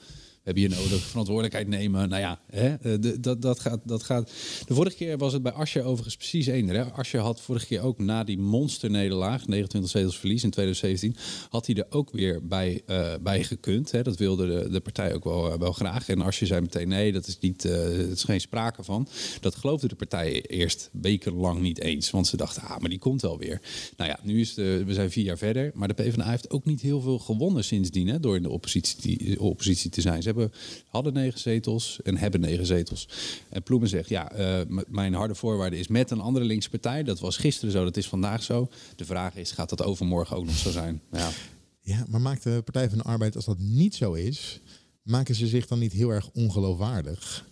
heb 0.47 0.57
je 0.57 0.69
nodig, 0.69 1.01
verantwoordelijkheid 1.01 1.67
nemen. 1.67 2.09
Nou 2.09 2.21
ja, 2.21 2.39
hè, 2.49 2.73
eh, 2.73 3.01
de, 3.01 3.19
dat, 3.19 3.41
dat, 3.41 3.59
gaat, 3.59 3.79
dat 3.83 4.03
gaat. 4.03 4.31
De 4.67 4.73
vorige 4.73 4.95
keer 4.95 5.17
was 5.17 5.33
het 5.33 5.41
bij 5.41 5.51
Asje 5.51 5.83
overigens 5.83 6.17
precies 6.17 6.47
één. 6.47 6.93
Asje 6.93 7.17
had 7.17 7.41
vorige 7.41 7.65
keer 7.65 7.81
ook 7.81 7.99
na 7.99 8.23
die 8.23 8.37
monsternederlaag, 8.37 9.47
29 9.47 9.91
zetels 9.91 10.17
verlies 10.17 10.43
in 10.43 10.49
2017, 10.49 11.15
had 11.49 11.65
hij 11.65 11.75
er 11.75 11.85
ook 11.89 12.11
weer 12.11 12.47
bij, 12.47 12.81
uh, 12.87 13.13
bij 13.21 13.43
gekund. 13.43 13.91
Hè. 13.91 14.03
Dat 14.03 14.17
wilde 14.17 14.47
de, 14.47 14.69
de 14.69 14.79
partij 14.79 15.13
ook 15.13 15.23
wel, 15.23 15.51
eh, 15.51 15.59
wel 15.59 15.73
graag. 15.73 16.09
En 16.09 16.21
Asje 16.21 16.45
zei 16.45 16.61
meteen 16.61 16.87
nee, 16.87 17.11
dat 17.11 17.27
is, 17.27 17.39
niet, 17.39 17.61
dat 17.61 18.11
is 18.11 18.23
geen 18.23 18.41
sprake 18.41 18.83
van. 18.83 19.07
Dat 19.41 19.55
geloofde 19.55 19.87
de 19.87 19.95
partij 19.95 20.41
eerst 20.41 20.89
wekenlang 20.93 21.61
niet 21.61 21.79
eens. 21.79 22.09
Want 22.09 22.27
ze 22.27 22.37
dachten, 22.37 22.61
ah, 22.61 22.77
maar 22.79 22.89
die 22.89 22.99
komt 22.99 23.21
wel 23.21 23.37
weer. 23.37 23.61
Nou 23.97 24.09
ja, 24.09 24.19
nu 24.23 24.39
is 24.39 24.53
de, 24.53 24.83
we 24.85 24.93
zijn 24.93 25.11
vier 25.11 25.23
jaar 25.23 25.37
verder. 25.37 25.71
Maar 25.73 25.87
de 25.87 25.93
PvdA 25.93 26.29
heeft 26.29 26.49
ook 26.49 26.65
niet 26.65 26.81
heel 26.81 27.01
veel 27.01 27.19
gewonnen 27.19 27.63
sindsdien 27.63 28.07
hè, 28.07 28.19
door 28.19 28.35
in 28.35 28.41
de 28.41 28.49
oppositie, 28.49 29.39
oppositie 29.39 29.89
te 29.89 30.01
zijn. 30.01 30.21
Ze 30.21 30.27
hebben, 30.27 30.36
hadden 30.87 31.13
negen 31.13 31.39
zetels 31.39 31.99
en 32.03 32.17
hebben 32.17 32.39
negen 32.39 32.65
zetels. 32.65 33.07
En 33.49 33.63
Ploemen 33.63 33.89
zegt, 33.89 34.09
ja, 34.09 34.37
uh, 34.37 34.81
mijn 34.87 35.13
harde 35.13 35.35
voorwaarde 35.35 35.77
is 35.77 35.87
met 35.87 36.11
een 36.11 36.19
andere 36.19 36.45
linkse 36.45 36.69
partij. 36.69 37.03
Dat 37.03 37.19
was 37.19 37.37
gisteren 37.37 37.71
zo, 37.71 37.83
dat 37.83 37.97
is 37.97 38.07
vandaag 38.07 38.43
zo. 38.43 38.69
De 38.95 39.05
vraag 39.05 39.35
is, 39.35 39.51
gaat 39.51 39.69
dat 39.69 39.83
overmorgen 39.83 40.37
ook 40.37 40.45
nog 40.45 40.57
zo 40.57 40.71
zijn? 40.71 41.01
Ja, 41.11 41.29
ja 41.81 42.05
maar 42.09 42.21
maakt 42.21 42.43
de 42.43 42.61
Partij 42.63 42.89
van 42.89 42.97
de 42.97 43.03
Arbeid, 43.03 43.35
als 43.35 43.45
dat 43.45 43.59
niet 43.59 43.95
zo 43.95 44.13
is, 44.13 44.59
maken 45.03 45.35
ze 45.35 45.47
zich 45.47 45.67
dan 45.67 45.79
niet 45.79 45.93
heel 45.93 46.09
erg 46.09 46.29
ongeloofwaardig? 46.33 47.45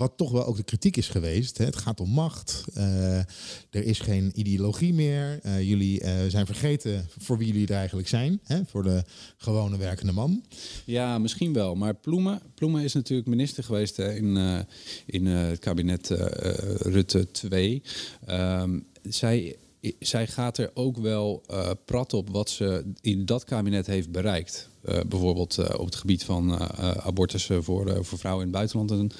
Wat 0.00 0.12
toch 0.16 0.30
wel 0.30 0.46
ook 0.46 0.56
de 0.56 0.62
kritiek 0.62 0.96
is 0.96 1.08
geweest. 1.08 1.58
Hè. 1.58 1.64
Het 1.64 1.76
gaat 1.76 2.00
om 2.00 2.10
macht. 2.10 2.64
Uh, 2.76 3.18
er 3.18 3.26
is 3.70 3.98
geen 3.98 4.32
ideologie 4.34 4.94
meer. 4.94 5.40
Uh, 5.46 5.62
jullie 5.62 6.02
uh, 6.02 6.10
zijn 6.28 6.46
vergeten 6.46 7.08
voor 7.18 7.38
wie 7.38 7.46
jullie 7.46 7.66
er 7.66 7.74
eigenlijk 7.74 8.08
zijn. 8.08 8.40
Hè, 8.44 8.64
voor 8.64 8.82
de 8.82 9.04
gewone 9.36 9.76
werkende 9.76 10.12
man. 10.12 10.44
Ja, 10.84 11.18
misschien 11.18 11.52
wel. 11.52 11.74
Maar 11.74 11.94
Ploemen, 11.94 12.40
Ploemen 12.54 12.82
is 12.82 12.92
natuurlijk 12.92 13.28
minister 13.28 13.64
geweest 13.64 13.96
hè, 13.96 14.14
in, 14.14 14.66
in 15.06 15.26
het 15.26 15.58
kabinet 15.58 16.08
Rutte 16.78 17.30
2. 17.30 17.82
Um, 18.28 18.86
zij 19.02 19.56
zij 19.98 20.26
gaat 20.26 20.58
er 20.58 20.70
ook 20.74 20.96
wel 20.96 21.42
uh, 21.50 21.70
prat 21.84 22.12
op 22.12 22.30
wat 22.30 22.50
ze 22.50 22.84
in 23.00 23.24
dat 23.24 23.44
kabinet 23.44 23.86
heeft 23.86 24.10
bereikt. 24.10 24.68
Uh, 24.84 25.00
bijvoorbeeld 25.08 25.58
uh, 25.58 25.66
op 25.78 25.84
het 25.84 25.94
gebied 25.94 26.24
van 26.24 26.58
abortussen 27.02 27.64
voor, 27.64 28.04
voor 28.04 28.18
vrouwen 28.18 28.46
in 28.46 28.52
het 28.52 28.58
buitenland 28.58 29.14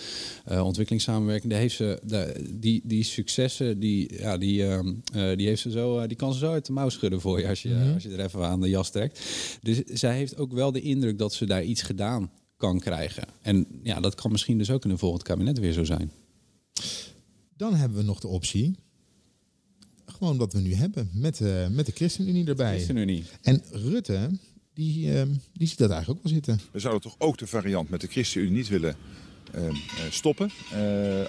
en 0.44 0.62
ontwikkelingssamenwerking. 0.62 1.52
Daar 1.52 1.60
heeft 1.60 1.76
ze, 1.76 2.00
de, 2.02 2.48
die, 2.50 2.80
die 2.84 3.02
successen, 3.04 3.78
die, 3.80 4.18
ja, 4.18 4.38
die, 4.38 4.66
ehm, 4.66 4.94
die, 5.36 5.46
heeft 5.46 5.62
ze 5.62 5.70
zo, 5.70 6.06
die 6.06 6.16
kan 6.16 6.32
ze 6.32 6.38
zo 6.38 6.52
uit 6.52 6.66
de 6.66 6.72
mouw 6.72 6.88
schudden 6.88 7.20
voor 7.20 7.40
je 7.40 7.48
als 7.48 7.62
je, 7.62 7.68
mm 7.68 7.82
-hmm. 7.82 7.94
als 7.94 8.02
je 8.02 8.10
er 8.10 8.24
even 8.24 8.46
aan 8.46 8.60
de 8.60 8.68
jas 8.68 8.90
trekt. 8.90 9.20
Dus 9.62 9.82
zij 9.84 10.16
heeft 10.16 10.36
ook 10.36 10.52
wel 10.52 10.72
de 10.72 10.80
indruk 10.80 11.18
dat 11.18 11.34
ze 11.34 11.46
daar 11.46 11.64
iets 11.64 11.82
gedaan 11.82 12.30
kan 12.56 12.80
krijgen. 12.80 13.24
En 13.42 13.66
ja, 13.82 14.00
dat 14.00 14.14
kan 14.14 14.30
misschien 14.30 14.58
dus 14.58 14.70
ook 14.70 14.84
in 14.84 14.90
een 14.90 14.98
volgend 14.98 15.22
kabinet 15.22 15.58
weer 15.58 15.72
zo 15.72 15.84
zijn. 15.84 16.10
Dan 17.56 17.74
hebben 17.74 17.98
we 17.98 18.04
nog 18.04 18.20
de 18.20 18.28
optie 18.28 18.76
gewoon 20.10 20.36
wat 20.36 20.52
we 20.52 20.60
nu 20.60 20.74
hebben 20.74 21.10
met, 21.12 21.40
uh, 21.40 21.66
met 21.68 21.86
de 21.86 21.92
ChristenUnie 21.92 22.46
erbij. 22.46 22.72
ChristenUnie. 22.74 23.24
En 23.42 23.62
Rutte, 23.70 24.30
die, 24.74 25.06
uh, 25.06 25.22
die 25.52 25.68
ziet 25.68 25.78
dat 25.78 25.90
eigenlijk 25.90 26.18
ook 26.18 26.24
wel 26.24 26.32
zitten. 26.32 26.60
We 26.72 26.78
zouden 26.78 27.02
toch 27.02 27.14
ook 27.18 27.38
de 27.38 27.46
variant 27.46 27.90
met 27.90 28.00
de 28.00 28.06
ChristenUnie 28.06 28.52
niet 28.52 28.68
willen 28.68 28.96
uh, 29.54 29.62
stoppen 30.10 30.50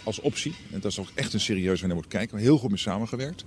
als 0.03 0.19
optie. 0.19 0.55
En 0.71 0.79
dat 0.79 0.91
is 0.91 0.99
ook 0.99 1.11
echt 1.15 1.33
een 1.33 1.39
serieus 1.39 1.79
waar 1.79 1.89
je 1.89 1.95
moet 1.95 2.07
kijken. 2.07 2.37
Heel 2.37 2.57
goed 2.57 2.69
mee 2.69 2.79
samengewerkt. 2.79 3.45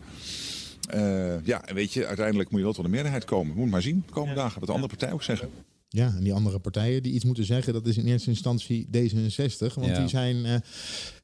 ja, 1.45 1.65
en 1.65 1.75
weet 1.75 1.93
je, 1.93 2.07
uiteindelijk 2.07 2.51
moet 2.51 2.59
je 2.59 2.65
wel 2.65 2.75
tot 2.75 2.85
een 2.85 2.91
meerderheid 2.91 3.25
komen. 3.25 3.57
Moet 3.57 3.71
maar 3.71 3.83
zien 3.83 4.03
de 4.07 4.13
komende 4.13 4.41
dagen 4.41 4.59
wat 4.59 4.69
de 4.69 4.75
andere 4.75 4.91
partijen 4.91 5.15
ook 5.15 5.23
zeggen. 5.23 5.51
Ja, 5.95 6.15
en 6.17 6.23
die 6.23 6.33
andere 6.33 6.59
partijen 6.59 7.03
die 7.03 7.13
iets 7.13 7.25
moeten 7.25 7.45
zeggen, 7.45 7.73
dat 7.73 7.87
is 7.87 7.97
in 7.97 8.07
eerste 8.07 8.31
instantie 8.31 8.87
D66. 8.87 9.75
Want 9.75 9.87
Ja. 9.87 9.99
die 9.99 10.09
zijn 10.09 10.45
eh, 10.45 10.55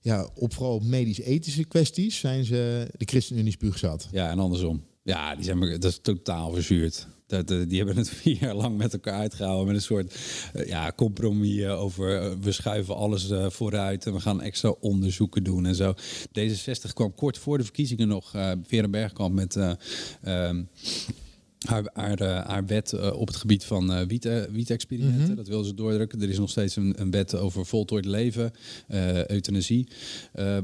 ja, 0.01 0.29
op 0.35 0.55
vooral 0.55 0.79
medisch-ethische 0.81 1.64
kwesties 1.64 2.18
zijn 2.18 2.45
ze 2.45 2.88
de 2.97 3.05
ChristenUnie 3.05 3.53
spuugzat. 3.53 4.09
Ja, 4.12 4.31
en 4.31 4.38
andersom. 4.38 4.83
Ja, 5.03 5.35
die 5.35 5.45
zijn, 5.45 5.61
dat 5.61 5.85
is 5.85 5.99
totaal 6.03 6.53
verzuurd. 6.53 7.07
Dat, 7.27 7.51
eh, 7.51 7.59
die 7.68 7.77
hebben 7.77 7.97
het 7.97 8.11
vier 8.21 8.37
jaar 8.40 8.55
lang 8.55 8.77
met 8.77 8.92
elkaar 8.92 9.18
uitgehouden 9.18 9.66
met 9.66 9.77
een 9.77 9.83
soort 9.83 10.16
eh, 10.53 10.66
ja, 10.66 10.92
compromis 10.97 11.64
over 11.66 12.38
we 12.40 12.53
schuiven 12.53 12.97
alles 12.97 13.29
vooruit 13.49 14.07
en 14.07 14.12
we 14.12 14.21
gaan 14.21 14.42
extra 14.42 14.68
onderzoeken 14.81 15.45
doen 15.45 15.66
en 15.66 15.75
zo. 15.75 15.95
D66 16.38 16.92
kwam 16.95 17.14
kort 17.14 17.38
voor 17.38 17.59
de 17.59 17.64
verkiezingen 17.64 18.09
nog, 18.09 18.35
eh 18.35 18.53
Vera 18.66 18.88
Bergkamp 18.88 19.35
met 19.35 19.57
eh, 19.57 19.73
ehm, 20.23 20.62
haar, 21.66 21.90
haar, 21.92 22.20
eh, 22.20 22.46
haar 22.46 22.66
wet 22.66 22.92
eh, 22.92 23.12
op 23.12 23.27
het 23.27 23.37
gebied 23.37 23.64
van 23.64 23.92
eh 23.92 24.07
wiet, 24.07 24.29
wietexperimenten. 24.51 25.27
Mhm. 25.27 25.35
Dat 25.35 25.49
wil 25.49 25.64
ze 25.64 25.75
doordrukken. 25.75 26.23
Er 26.23 26.29
is 26.29 26.38
nog 26.38 26.51
steeds 26.51 26.77
een, 26.77 27.01
een 27.01 27.11
wet 27.11 27.35
over 27.35 27.66
voltooid 27.66 28.05
leven, 28.05 28.53
eh, 28.88 29.27
euthanasie, 29.27 29.88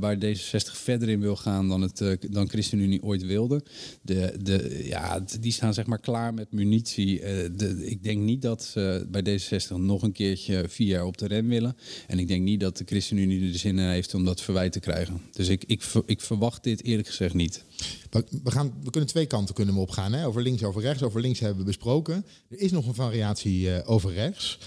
waar 0.00 0.16
D66 0.16 0.72
verder 0.72 1.08
in 1.08 1.20
wil 1.20 1.36
gaan 1.36 1.68
dan, 1.68 1.82
het, 1.82 2.18
dan 2.30 2.48
ChristenUnie 2.48 3.02
ooit 3.02 3.26
wilde. 3.26 3.62
De, 4.02 4.34
de, 4.42 4.80
ja, 4.84 5.24
die 5.40 5.52
staan 5.52 5.74
zeg 5.74 5.86
maar 5.86 6.00
klaar 6.00 6.34
met 6.34 6.52
munitie. 6.52 7.20
De, 7.56 7.86
ik 7.86 8.02
denk 8.02 8.20
niet 8.22 8.42
dat 8.42 8.64
ze 8.64 9.06
bij 9.10 9.22
D66 9.22 9.76
nog 9.76 10.02
een 10.02 10.12
keertje 10.12 10.64
vier 10.68 10.86
jaar 10.86 11.04
op 11.04 11.18
de 11.18 11.26
rem 11.26 11.48
willen. 11.48 11.76
En 12.06 12.18
ik 12.18 12.28
denk 12.28 12.42
niet 12.42 12.60
dat 12.60 12.76
de 12.76 12.84
ChristenUnie 12.86 13.52
er 13.52 13.58
zin 13.58 13.78
in 13.78 13.88
heeft 13.88 14.14
om 14.14 14.24
dat 14.24 14.40
verwijt 14.40 14.72
te 14.72 14.80
krijgen. 14.80 15.20
Dus 15.32 15.48
ik, 15.48 15.64
ik, 15.66 15.82
ik 16.06 16.20
verwacht 16.20 16.62
dit 16.62 16.84
eerlijk 16.84 17.08
gezegd 17.08 17.34
niet. 17.34 17.64
We, 18.10 18.24
we, 18.42 18.50
gaan, 18.50 18.72
we 18.82 18.90
kunnen 18.90 19.10
twee 19.10 19.26
kanten 19.26 19.54
kunnen 19.54 19.74
we 19.74 19.80
opgaan. 19.80 20.12
Hè? 20.12 20.26
Over 20.26 20.42
links, 20.42 20.62
over 20.62 20.82
rechts. 20.82 20.85
Over 20.86 21.20
links 21.20 21.40
hebben 21.40 21.58
we 21.58 21.64
besproken. 21.64 22.26
Er 22.48 22.58
is 22.58 22.72
nog 22.72 22.86
een 22.86 22.94
variatie 22.94 23.74
eh, 23.74 23.90
over 23.90 24.12
rechts. 24.12 24.58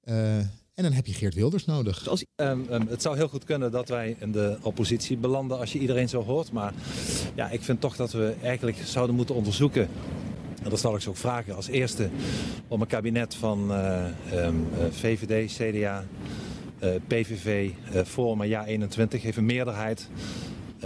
Eh, 0.00 0.38
en 0.38 0.82
dan 0.82 0.92
heb 0.92 1.06
je 1.06 1.12
Geert 1.12 1.34
Wilders 1.34 1.64
nodig. 1.64 2.08
Als, 2.08 2.24
ehm, 2.34 2.60
ehm, 2.70 2.86
het 2.86 3.02
zou 3.02 3.16
heel 3.16 3.28
goed 3.28 3.44
kunnen 3.44 3.70
dat 3.70 3.88
wij 3.88 4.16
in 4.18 4.32
de 4.32 4.58
oppositie 4.62 5.16
belanden 5.16 5.58
als 5.58 5.72
je 5.72 5.78
iedereen 5.78 6.08
zo 6.08 6.22
hoort. 6.22 6.52
Maar 6.52 6.72
ja, 7.34 7.50
ik 7.50 7.62
vind 7.62 7.80
toch 7.80 7.96
dat 7.96 8.12
we 8.12 8.34
eigenlijk 8.42 8.76
zouden 8.84 9.16
moeten 9.16 9.34
onderzoeken. 9.34 9.88
En 10.62 10.70
dat 10.70 10.80
zal 10.80 10.94
ik 10.94 11.00
ze 11.00 11.08
ook 11.08 11.16
vragen 11.16 11.54
als 11.54 11.66
eerste 11.66 12.08
om 12.68 12.80
een 12.80 12.86
kabinet 12.86 13.34
van 13.34 13.72
eh, 13.72 14.06
ehm, 14.06 14.14
eh, 14.30 14.84
VVD, 14.90 15.52
CDA, 15.52 16.04
PVV, 17.06 17.70
Forum 18.04 18.40
en 18.40 18.48
Ja 18.48 18.66
21 18.66 19.22
heeft 19.22 19.36
een 19.36 19.44
meerderheid. 19.46 20.08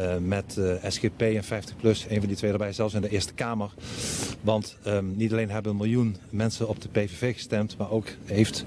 Eh, 0.00 0.16
met 0.16 0.56
eh, 0.58 0.90
SGP 0.90 1.20
en 1.20 1.44
50PLUS, 1.44 2.08
een 2.08 2.18
van 2.18 2.26
die 2.26 2.36
twee 2.36 2.52
erbij, 2.52 2.72
zelfs 2.72 2.94
in 2.94 3.00
de 3.00 3.08
Eerste 3.08 3.32
Kamer. 3.32 3.70
Want 4.40 4.76
ehm, 4.82 5.16
niet 5.16 5.32
alleen 5.32 5.50
hebben 5.50 5.72
een 5.72 5.78
miljoen 5.78 6.16
mensen 6.30 6.68
op 6.68 6.80
de 6.80 6.88
PVV 6.88 7.34
gestemd, 7.34 7.76
maar 7.76 7.90
ook 7.90 8.06
heeft 8.24 8.64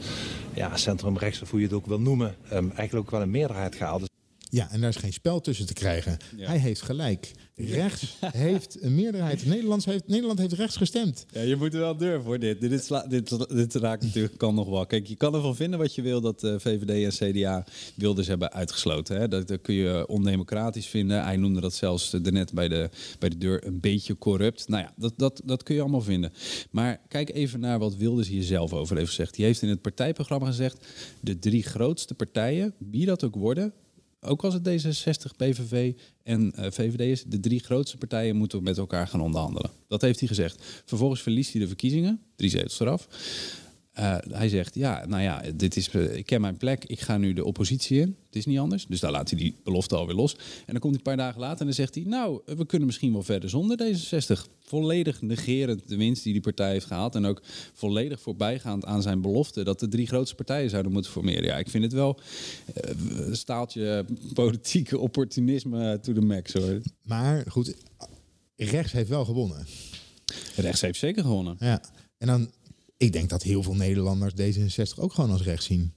ja, 0.54 0.78
centrum 0.78 1.18
rechts, 1.18 1.42
of 1.42 1.50
hoe 1.50 1.60
je 1.60 1.66
het 1.66 1.76
ook 1.76 1.86
wil 1.86 2.00
noemen, 2.00 2.36
ehm, 2.44 2.66
eigenlijk 2.66 2.96
ook 2.96 3.12
wel 3.12 3.22
een 3.22 3.32
meerderheid 3.32 3.76
gehaald. 3.76 4.13
Ja, 4.54 4.72
en 4.72 4.82
daar 4.82 4.90
is 4.90 4.96
geen 4.96 5.14
spel 5.14 5.42
tussen 5.42 5.66
te 5.66 5.74
krijgen. 5.74 6.18
Hij 6.36 6.58
heeft 6.58 6.82
gelijk. 6.82 7.32
Rechts 7.56 8.18
heeft 8.48 8.78
een 8.82 8.96
meerderheid. 8.96 9.46
Nederland 9.46 9.86
heeft, 9.86 10.08
Nederland 10.08 10.40
heeft 10.40 10.54
rechts 10.54 10.76
gestemd. 10.76 11.26
Ja, 11.32 11.42
je 11.42 11.56
moet 11.56 11.74
er 11.74 11.80
wel 11.80 11.98
durven 11.98 12.24
voor 12.24 12.40
dit. 12.40 12.62
Dit, 12.62 12.84
sla- 12.84 13.08
dit, 13.08 13.50
dit 13.50 13.76
raakt 13.76 14.04
natuurlijk 14.04 14.38
kan 14.38 14.56
nog 14.56 14.70
wel. 14.70 14.86
Kijk, 14.86 15.08
je 15.08 15.16
kan 15.16 15.36
ervan 15.36 15.56
vinden 15.56 15.80
wat 15.80 15.96
je 15.96 16.02
wil 16.02 16.22
dat 16.22 16.44
eh, 16.44 16.56
VVD 16.58 17.20
en 17.20 17.32
CDA 17.32 17.66
Wilders 17.96 18.28
hebben 18.28 18.52
uitgesloten. 18.52 19.20
Hè? 19.20 19.28
Dat, 19.28 19.48
dat 19.48 19.62
kun 19.62 19.76
je 19.76 20.08
ondemocratisch 20.08 20.88
vinden. 20.88 21.24
Hij 21.24 21.38
noemde 21.38 21.62
dat 21.62 21.74
zelfs 21.74 22.14
uh, 22.14 22.22
net 22.22 22.54
bij 22.54 22.68
de, 22.68 22.90
bij 23.20 23.30
de 23.30 23.38
deur 23.38 23.68
een 23.68 23.80
beetje 23.80 24.18
corrupt. 24.18 24.68
Nou 24.68 24.84
ja, 24.84 24.94
dat, 24.98 25.14
dat, 25.18 25.42
dat 25.46 25.64
kun 25.64 25.76
je 25.76 25.82
allemaal 25.82 26.02
vinden. 26.02 26.34
Maar 26.72 27.02
kijk 27.08 27.34
even 27.34 27.60
naar 27.60 27.80
wat 27.80 27.96
Wilders 27.96 28.28
hier 28.28 28.44
zelf 28.44 28.74
over 28.74 28.96
heeft 28.98 29.10
gezegd. 29.10 29.36
Die 29.36 29.46
heeft 29.46 29.62
in 29.62 29.70
het 29.70 29.82
partijprogramma 29.82 30.46
gezegd... 30.46 30.88
de 31.20 31.40
drie 31.40 31.64
grootste 31.64 32.14
partijen, 32.14 32.74
wie 32.78 33.06
dat 33.06 33.24
ook 33.24 33.36
worden... 33.36 33.74
Ook 34.26 34.44
als 34.44 34.54
het 34.54 34.70
D66, 34.70 35.36
PVV 35.38 35.94
en 36.24 36.54
eh, 36.56 36.72
VVD 36.72 37.00
is, 37.00 37.24
de 37.24 37.40
drie 37.40 37.60
grootste 37.60 37.98
partijen 37.98 38.36
moeten 38.36 38.64
met 38.64 38.78
elkaar 38.78 39.08
gaan 39.08 39.22
onderhandelen. 39.22 39.72
Dat 39.88 40.02
heeft 40.02 40.20
hij 40.20 40.28
gezegd. 40.28 40.82
Vervolgens 40.86 41.22
verliest 41.22 41.52
hij 41.52 41.62
de 41.62 41.68
verkiezingen, 41.68 42.22
drie 42.36 42.50
zetels 42.50 42.80
eraf. 42.80 43.08
Uh, 44.00 44.16
hij 44.30 44.50
zegt, 44.50 44.76
ja, 44.76 45.06
nou 45.06 45.22
ja, 45.22 45.44
dit 45.56 45.76
is, 45.76 45.94
uh, 45.94 46.16
ik 46.16 46.26
ken 46.26 46.42
mijn 46.42 46.58
plek, 46.58 46.86
ik 46.86 47.00
ga 47.00 47.18
nu 47.18 47.34
de 47.34 47.46
oppositie 47.46 48.00
in. 48.00 48.16
Het 48.26 48.36
is 48.36 48.46
niet 48.46 48.60
anders. 48.60 48.86
Dus 48.88 49.00
daar 49.00 49.12
laat 49.12 49.30
hij 49.30 49.40
die 49.40 49.56
belofte 49.64 49.96
alweer 49.96 50.16
los. 50.16 50.34
En 50.36 50.72
dan 50.72 50.80
komt 50.80 50.84
hij 50.84 50.94
een 50.94 51.02
paar 51.02 51.18
dagen 51.18 51.40
later 51.40 51.60
en 51.60 51.66
dan 51.66 51.74
zegt 51.74 51.96
hij... 51.96 52.04
nou, 52.04 52.42
we 52.46 52.66
kunnen 52.66 52.88
misschien 52.88 53.12
wel 53.14 53.24
verder 53.24 53.50
zonder 53.50 53.78
D66. 53.78 54.42
Volledig 54.60 55.22
negerend 55.22 55.88
de 55.88 55.96
winst 55.96 56.24
die 56.24 56.34
die 56.34 56.42
partij 56.42 56.72
heeft 56.72 56.86
gehaald. 56.86 57.16
En 57.16 57.26
ook 57.26 57.42
volledig 57.74 58.22
voorbijgaand 58.22 58.86
aan 58.86 59.02
zijn 59.02 59.22
belofte... 59.22 59.64
dat 59.64 59.80
de 59.80 59.88
drie 59.88 60.08
grootste 60.08 60.36
partijen 60.36 60.70
zouden 60.70 60.92
moeten 60.92 61.12
formeren. 61.12 61.44
Ja, 61.44 61.58
ik 61.58 61.70
vind 61.70 61.84
het 61.84 61.94
wel 61.94 62.20
uh, 62.20 63.28
een 63.28 63.36
staaltje 63.36 64.06
politieke 64.34 64.98
opportunisme 64.98 66.00
to 66.02 66.14
the 66.14 66.22
max, 66.22 66.54
hoor. 66.54 66.82
Maar 67.04 67.44
goed, 67.48 67.76
rechts 68.56 68.92
heeft 68.92 69.10
wel 69.10 69.26
gewonnen. 69.26 69.66
Rechts 70.56 70.82
heeft 70.82 71.00
zeker 71.00 71.24
gewonnen. 71.24 71.56
Ja. 71.60 71.82
En 72.18 72.28
dan, 72.28 72.52
ik 73.04 73.14
denk 73.14 73.30
dat 73.30 73.44
heel 73.44 73.64
veel 73.64 73.76
Nederlanders 73.76 74.34
D66 74.34 75.00
ook 75.00 75.14
gewoon 75.14 75.32
als 75.32 75.44
rechts 75.44 75.66
zien. 75.66 75.94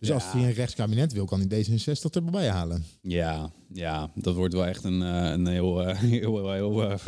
Dus 0.00 0.10
als 0.10 0.32
hij 0.32 0.42
een 0.42 0.52
rechtskabinet 0.52 1.12
wil, 1.12 1.24
kan 1.24 1.40
hij 1.48 1.64
D66 1.64 2.10
erbij 2.10 2.48
halen. 2.48 2.84
Ja, 3.02 3.52
ja, 3.72 4.10
dat 4.14 4.34
wordt 4.34 4.54
wel 4.54 4.66
echt 4.66 4.84
een, 4.84 5.02
eh, 5.02 5.30
een 5.30 5.46
heel, 5.46 5.82
eh, 5.82 5.98
heel, 6.20 6.50
heel, 6.50 6.82
eh, 6.82 6.98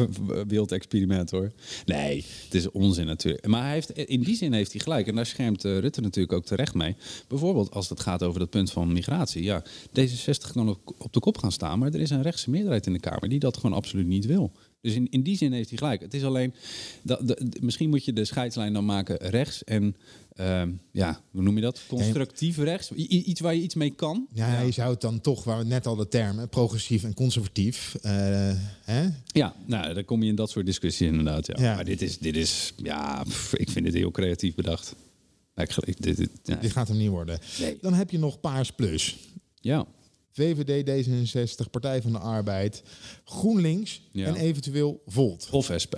wild 0.46 0.72
experiment 0.72 1.30
hoor. 1.30 1.52
Nee, 1.84 2.24
het 2.44 2.54
is 2.54 2.70
onzin 2.70 3.06
natuurlijk. 3.06 3.46
Maar 3.46 3.62
hij 3.62 3.72
heeft, 3.72 3.90
in 3.90 4.22
die 4.22 4.36
zin 4.36 4.52
heeft 4.52 4.72
hij 4.72 4.80
gelijk. 4.80 5.06
En 5.06 5.14
daar 5.14 5.26
schermt 5.26 5.62
Rutte 5.62 6.00
natuurlijk 6.00 6.34
ook 6.34 6.46
terecht 6.46 6.74
mee. 6.74 6.96
Bijvoorbeeld 7.28 7.70
als 7.70 7.88
het 7.88 8.00
gaat 8.00 8.22
over 8.22 8.40
dat 8.40 8.50
punt 8.50 8.70
van 8.70 8.92
migratie. 8.92 9.42
Ja, 9.42 9.64
D66 10.00 10.52
kan 10.52 10.78
op 10.98 11.12
de 11.12 11.20
kop 11.20 11.38
gaan 11.38 11.52
staan. 11.52 11.78
Maar 11.78 11.92
er 11.92 12.00
is 12.00 12.10
een 12.10 12.22
rechtse 12.22 12.50
meerderheid 12.50 12.86
in 12.86 12.92
de 12.92 13.00
Kamer 13.00 13.28
die 13.28 13.38
dat 13.38 13.56
gewoon 13.56 13.76
absoluut 13.76 14.06
niet 14.06 14.26
wil. 14.26 14.52
Dus 14.80 14.94
in, 14.94 15.10
in 15.10 15.22
die 15.22 15.36
zin 15.36 15.52
heeft 15.52 15.68
hij 15.68 15.78
gelijk. 15.78 16.00
Het 16.00 16.14
is 16.14 16.24
alleen, 16.24 16.54
dat, 17.02 17.42
misschien 17.60 17.88
moet 17.90 18.04
je 18.04 18.12
de 18.12 18.24
scheidslijn 18.24 18.72
dan 18.72 18.84
maken 18.84 19.16
rechts 19.16 19.64
en, 19.64 19.96
ehm, 20.32 20.70
ja, 20.92 21.20
hoe 21.30 21.42
noem 21.42 21.54
je 21.54 21.60
dat? 21.60 21.80
Constructief 21.88 22.56
rechts. 22.58 22.90
I- 22.90 23.22
iets 23.24 23.40
waar 23.40 23.54
je 23.54 23.62
iets 23.62 23.74
mee 23.74 23.90
kan. 23.90 24.26
Ja, 24.32 24.60
je 24.60 24.70
zou 24.72 24.90
het 24.90 25.00
dan 25.00 25.20
toch, 25.20 25.44
waar 25.44 25.58
we 25.58 25.64
net 25.64 25.86
al 25.86 25.96
de 25.96 26.08
termen, 26.08 26.48
progressief 26.48 27.04
en 27.04 27.14
conservatief. 27.14 27.94
eh, 28.02 28.10
hè? 28.84 29.08
Ja, 29.26 29.54
nou, 29.66 29.94
dan 29.94 30.04
kom 30.04 30.22
je 30.22 30.28
in 30.28 30.34
dat 30.34 30.50
soort 30.50 30.66
discussies 30.66 31.08
inderdaad. 31.08 31.46
Ja. 31.46 31.54
Ja. 31.58 31.74
Maar 31.74 31.84
dit 31.84 32.02
is, 32.02 32.18
dit 32.18 32.36
is, 32.36 32.72
ja, 32.82 33.22
pff, 33.22 33.54
ik 33.54 33.70
vind 33.70 33.86
het 33.86 33.94
heel 33.94 34.10
creatief 34.10 34.54
bedacht. 34.54 34.94
Ik- 35.54 36.02
dit, 36.02 36.16
dit, 36.16 36.30
ja. 36.44 36.54
Dit 36.54 36.72
gaat 36.72 36.88
hem 36.88 36.96
niet 36.96 37.08
worden. 37.10 37.38
Dan 37.80 37.92
heb 37.94 38.10
je 38.10 38.18
nog 38.18 38.40
Paars 38.40 38.70
Plus. 38.72 39.16
Ja. 39.60 39.86
VVD, 40.32 41.06
D66, 41.06 41.70
Partij 41.70 42.02
van 42.02 42.12
de 42.12 42.18
Arbeid, 42.18 42.82
GroenLinks 43.24 44.02
Ja. 44.12 44.26
en 44.26 44.34
eventueel 44.36 45.02
Volt. 45.06 45.48
Of 45.50 45.70
SP. 45.84 45.94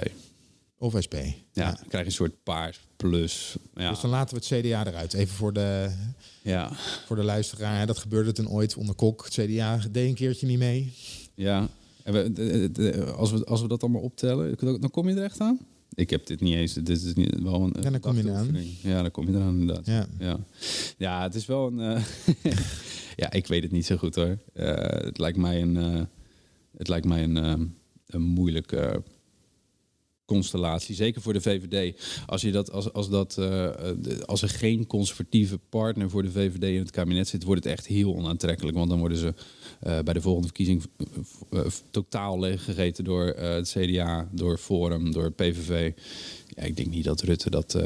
Of 0.79 0.95
SP. 1.07 1.17
Ja, 1.53 1.65
dan 1.73 1.87
krijg 1.89 2.05
je 2.05 2.11
een 2.11 2.17
soort 2.17 2.43
paars 2.43 2.81
plus. 2.97 3.57
Ja. 3.75 3.91
Dus 3.91 4.01
dan 4.01 4.11
laten 4.11 4.37
we 4.39 4.45
het 4.47 4.65
CDA 4.67 4.87
eruit. 4.87 5.13
Even 5.13 5.35
voor 5.35 5.53
de, 5.53 5.91
ja. 6.43 6.73
voor 7.07 7.17
de 7.17 7.23
luisteraar. 7.23 7.87
Dat 7.87 7.99
gebeurde 7.99 8.33
toen 8.33 8.49
ooit 8.49 8.77
onder 8.77 8.95
Kok. 8.95 9.25
Het 9.25 9.33
CDA 9.47 9.81
deed 9.91 10.09
een 10.09 10.15
keertje 10.15 10.47
niet 10.47 10.59
mee. 10.59 10.93
Ja. 11.35 11.69
En 12.05 12.13
we, 12.13 12.33
de- 12.33 12.71
de- 12.73 13.05
als, 13.05 13.31
we, 13.31 13.45
als 13.45 13.61
we 13.63 13.69
dat 13.69 13.83
allemaal 13.83 14.03
optellen, 14.03 14.57
dan 14.81 14.91
kom 14.91 15.09
je 15.09 15.15
er 15.15 15.23
echt 15.25 15.41
aan? 15.41 15.59
Ik 15.95 16.11
heb 16.11 16.27
dit 16.27 16.41
niet 16.41 16.55
eens. 16.55 16.73
Dit 16.75 16.89
is 16.89 17.15
niet, 17.15 17.41
wel 17.43 17.55
een. 17.63 17.75
Ja, 17.83 17.91
dan 17.91 18.01
kom 18.01 18.17
je 18.17 18.23
eraan. 18.25 18.57
Ja, 18.83 19.03
dan 19.03 19.11
kom 19.11 19.27
je 19.31 19.35
eraan 19.37 19.59
inderdaad. 19.61 19.87
Ja. 19.87 20.07
Ja, 20.19 20.39
ja 20.99 21.23
het 21.23 21.35
is 21.35 21.47
wel 21.47 21.67
een. 21.67 21.81
eh, 21.81 22.03
ja, 23.17 23.33
ik 23.33 23.47
weet 23.47 23.63
het 23.63 23.73
niet 23.73 23.87
zo 23.87 23.97
goed 23.97 24.15
hoor. 24.15 24.39
Eh, 24.53 24.75
het 25.05 25.19
lijkt 25.19 25.39
mij 25.39 25.63
een. 25.63 25.77
eh, 25.77 26.03
het 26.77 26.89
lijkt 26.89 27.07
mij 27.07 27.23
een, 27.23 27.37
eh, 27.37 27.55
een 28.07 28.23
moeilijke 28.23 29.03
constellatie. 30.25 30.95
Zeker 30.95 31.23
voor 31.23 31.33
de 31.33 31.41
VVD. 31.41 32.01
Als, 32.27 32.43
je 32.43 32.53
dat, 32.53 32.71
als, 32.73 32.93
als, 32.93 33.09
dat, 33.11 33.39
eh, 33.39 33.71
als 34.25 34.43
er 34.43 34.49
geen 34.49 34.87
conservatieve 34.87 35.59
partner 35.69 36.11
voor 36.11 36.23
de 36.23 36.31
VVD 36.31 36.63
in 36.63 36.79
het 36.79 36.91
kabinet 36.91 37.29
zit, 37.29 37.43
wordt 37.45 37.65
het 37.65 37.73
echt 37.73 37.87
heel 37.87 38.15
onaantrekkelijk. 38.15 38.77
Want 38.77 38.91
dan 38.91 38.99
worden 38.99 39.19
ze 39.19 39.35
bij 39.81 40.15
de 40.15 40.21
volgende 40.21 40.47
verkiezing 40.47 40.83
totaal 41.91 42.39
leeggegeten 42.41 43.05
door 43.05 43.27
het 43.27 43.69
CDA, 43.79 44.29
door 44.33 44.59
Forum, 44.59 45.13
door 45.13 45.33
PVV. 45.33 45.93
Ja, 46.47 46.63
ik 46.63 46.77
denk 46.77 46.89
niet 46.89 47.05
dat 47.05 47.21
Rutte 47.21 47.51
dat, 47.51 47.79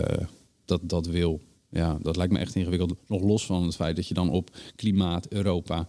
dat, 0.65 0.81
dat 0.89 1.07
wil. 1.07 1.41
Ja, 1.77 1.99
dat 2.03 2.17
lijkt 2.17 2.33
me 2.33 2.39
echt 2.39 2.55
ingewikkeld. 2.55 2.95
Nog 3.07 3.23
los 3.23 3.47
van 3.47 3.65
het 3.65 3.75
feit 3.75 3.97
dat 3.97 4.09
je 4.09 4.15
dan 4.15 4.31
op 4.31 4.51
klimaat, 4.77 5.29
Europa, 5.29 5.89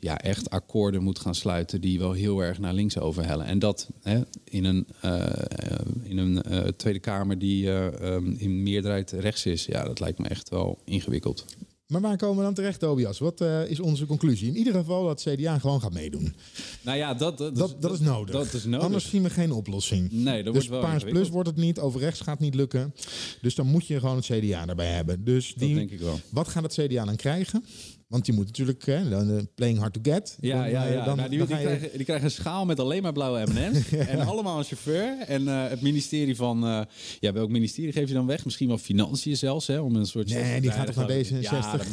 ja, 0.00 0.18
echt 0.18 0.50
akkoorden 0.50 1.02
moet 1.02 1.18
gaan 1.18 1.34
sluiten 1.34 1.80
die 1.80 1.98
wel 1.98 2.12
heel 2.12 2.40
erg 2.40 2.58
naar 2.58 2.74
links 2.74 2.98
overhellen. 2.98 3.46
En 3.46 3.58
dat 3.58 3.88
hè, 4.02 4.20
in 4.44 4.64
een, 4.64 4.86
eh, 5.00 5.26
in 6.02 6.18
een 6.18 6.42
eh, 6.42 6.68
Tweede 6.76 6.98
Kamer 6.98 7.38
die 7.38 7.66
eh, 7.66 8.14
ehm, 8.14 8.30
in 8.36 8.62
meerderheid 8.62 9.10
rechts 9.10 9.46
is. 9.46 9.66
Ja, 9.66 9.84
dat 9.84 10.00
lijkt 10.00 10.18
me 10.18 10.28
echt 10.28 10.48
wel 10.48 10.78
ingewikkeld. 10.84 11.44
Maar 11.86 12.00
waar 12.00 12.16
komen 12.16 12.36
we 12.36 12.42
dan 12.42 12.54
terecht, 12.54 12.80
Tobias? 12.80 13.18
Wat 13.18 13.40
eh, 13.40 13.70
is 13.70 13.80
onze 13.80 14.06
conclusie? 14.06 14.48
In 14.48 14.56
ieder 14.56 14.72
geval 14.72 15.04
dat 15.04 15.22
CDA 15.22 15.58
gewoon 15.58 15.80
gaat 15.80 15.92
meedoen. 15.92 16.34
Nou 16.82 16.98
ja, 16.98 17.14
dat, 17.14 17.38
dat, 17.38 17.56
Dat, 17.56 17.82
dat 17.82 17.92
is 17.92 18.00
nodig. 18.00 18.34
Dat 18.34 18.52
is 18.52 18.64
nodig. 18.64 18.84
Anders 18.84 19.10
zien 19.10 19.22
we 19.22 19.30
geen 19.30 19.52
oplossing. 19.52 20.12
Nee, 20.12 20.42
dat 20.42 20.54
dus 20.54 20.66
wordt 20.66 20.82
wel 20.82 20.90
Paars. 20.90 21.04
Plus 21.04 21.28
wordt 21.28 21.48
het 21.48 21.58
niet, 21.58 21.78
over 21.78 22.00
rechts 22.00 22.20
gaat 22.20 22.38
niet 22.38 22.54
lukken. 22.54 22.94
Dus 23.40 23.54
dan 23.54 23.66
moet 23.66 23.86
je 23.86 24.00
gewoon 24.00 24.16
het 24.16 24.24
CDA 24.24 24.66
erbij 24.66 24.90
hebben. 24.90 25.24
Dus 25.24 25.54
die, 25.54 25.74
denk 25.74 25.90
ik 25.90 26.00
wel. 26.00 26.20
Wat 26.30 26.48
gaat 26.48 26.62
het 26.62 26.86
CDA 26.86 27.04
dan 27.04 27.16
krijgen? 27.16 27.64
Want 28.06 28.24
die 28.24 28.34
moet 28.34 28.46
natuurlijk, 28.46 28.86
hè, 28.86 29.08
dan, 29.08 29.30
eh, 29.36 29.42
playing 29.54 29.78
hard 29.78 29.92
to 29.92 30.00
get. 30.02 30.36
Ja, 30.40 30.56
Dan, 30.60 30.70
ja, 30.70 30.86
eh, 30.86 30.92
ja. 30.94 31.04
Dan, 31.04 31.16
Nou, 31.16 31.28
die, 31.28 31.38
dan 31.38 31.46
die, 31.46 31.56
je- 31.56 31.62
krijgen, 31.62 31.90
die 31.96 32.04
krijgen 32.04 32.24
een 32.24 32.30
schaal 32.30 32.64
met 32.66 32.80
alleen 32.80 33.02
maar 33.02 33.12
blauwe 33.12 33.46
M&M's. 33.46 33.88
En 34.08 34.20
allemaal 34.20 34.58
een 34.58 34.64
chauffeur. 34.64 35.18
En 35.26 35.48
eh, 35.48 35.68
het 35.68 35.80
ministerie 35.80 36.36
van... 36.36 36.86
ja, 37.20 37.32
welk 37.32 37.50
ministerie 37.50 37.92
geef 37.92 38.08
je 38.08 38.14
dan 38.14 38.26
weg? 38.26 38.44
Misschien 38.44 38.68
wel 38.68 38.78
financiën 38.78 39.36
zelfs, 39.36 39.66
hè? 39.66 39.78
Om 39.80 39.96
een 39.96 40.06
soort... 40.06 40.28
Nee, 40.28 40.60
die 40.60 40.70
gaat 40.70 40.86
toch 40.86 40.94
naar 40.96 41.08
D66? 41.24 41.40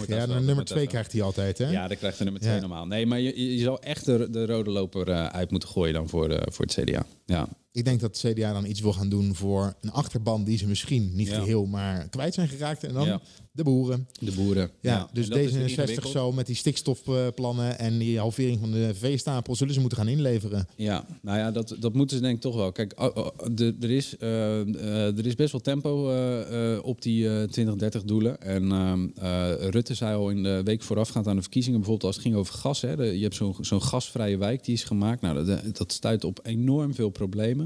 Ja, 0.08 0.26
dat 0.26 0.28
nummer 0.28 0.56
moet 0.56 0.66
2 0.66 0.80
dat 0.80 0.88
krijgt 0.90 1.12
hij 1.12 1.22
altijd, 1.22 1.58
hè? 1.58 1.70
Ja, 1.70 1.88
dan 1.88 1.98
krijgt 1.98 2.18
de 2.18 2.24
nummer 2.24 2.42
2 2.42 2.54
Ja. 2.54 2.60
normaal. 2.60 2.86
Nee, 2.86 3.06
maar 3.06 3.20
je, 3.20 3.56
je 3.56 3.62
zou 3.64 3.78
echt 3.82 4.06
de, 4.06 4.28
de 4.32 4.46
rode 4.46 4.70
loper 4.70 5.12
uit 5.32 5.52
moeten 5.52 5.70
gooien 5.70 5.94
dan 5.94 6.10
voor, 6.10 6.42
voor 6.52 6.66
het 6.66 6.74
CDA. 6.84 7.06
Ja. 7.26 7.48
Ik 7.76 7.86
denk 7.86 8.00
dat 8.00 8.22
het 8.22 8.34
CDA 8.34 8.54
dan 8.54 8.66
iets 8.66 8.82
wil 8.82 8.94
gaan 8.94 9.10
doen 9.10 9.36
voor 9.36 9.74
een 9.82 9.92
achterban 9.92 10.44
die 10.44 10.58
ze 10.58 10.68
misschien 10.68 11.12
niet 11.16 11.28
Ja. 11.28 11.40
geheel, 11.40 11.66
maar 11.66 12.08
kwijt 12.10 12.34
zijn 12.34 12.48
geraakt. 12.48 12.84
En 12.84 12.94
dan 12.94 13.06
Ja. 13.06 13.22
de 13.52 13.64
boeren. 13.64 14.08
De 14.20 14.32
boeren. 14.32 14.70
Ja, 14.82 15.10
dus 15.14 15.24
en 15.26 15.30
dat 15.32 15.40
is 15.40 15.52
D66 15.52 15.58
ingewikkeld. 15.70 16.12
zo 16.14 16.32
met 16.32 16.46
die 16.46 16.56
stikstofplannen 16.56 17.80
en 17.80 17.98
die 17.98 18.20
halvering 18.20 18.60
van 18.60 18.72
de 18.72 18.92
veestapel 18.96 19.56
zullen 19.56 19.74
ze 19.74 19.80
moeten 19.80 19.98
gaan 19.98 20.08
inleveren. 20.08 20.68
Ja, 20.76 21.06
nou 21.22 21.38
ja, 21.38 21.52
dat, 21.52 21.76
dat 21.80 21.94
moeten 21.94 22.16
ze 22.18 22.22
denk 22.24 22.36
ik 22.36 22.42
toch 22.42 22.56
wel. 22.56 22.72
Kijk, 22.72 22.94
oh, 23.02 23.18
oh, 23.18 23.28
de- 23.52 23.76
er, 23.80 23.92
is, 23.92 24.18
eh, 24.18 24.60
eh, 24.62 25.18
er 25.18 25.26
is 25.26 25.36
best 25.36 25.52
wel 25.52 25.62
tempo 25.62 26.10
eh, 26.12 26.80
op 26.84 27.02
die 27.02 27.28
eh 27.30 27.44
2030 27.44 28.04
doelen. 28.04 28.42
En 28.42 28.72
Rutte 29.72 29.94
zei 29.94 30.16
al 30.16 30.30
in 30.30 30.44
de 30.44 30.62
week 30.64 30.82
voorafgaand 30.82 31.28
aan 31.28 31.36
de 31.36 31.42
verkiezingen, 31.42 31.80
bijvoorbeeld 31.80 32.08
als 32.08 32.16
het 32.16 32.26
ging 32.26 32.38
over 32.38 32.54
gas. 32.54 32.82
Hè, 32.82 32.96
de- 32.96 33.18
je 33.18 33.24
hebt 33.24 33.36
zo'n 33.36 33.56
zo'n 33.62 33.82
gasvrije 33.82 34.38
wijk 34.38 34.64
die 34.64 34.74
is 34.74 34.84
gemaakt. 34.84 35.22
Nou, 35.22 35.46
dat, 35.46 35.78
dat 35.78 35.92
stuit 35.92 36.24
op 36.24 36.40
enorm 36.44 36.94
veel 36.94 37.10
problemen. 37.10 37.63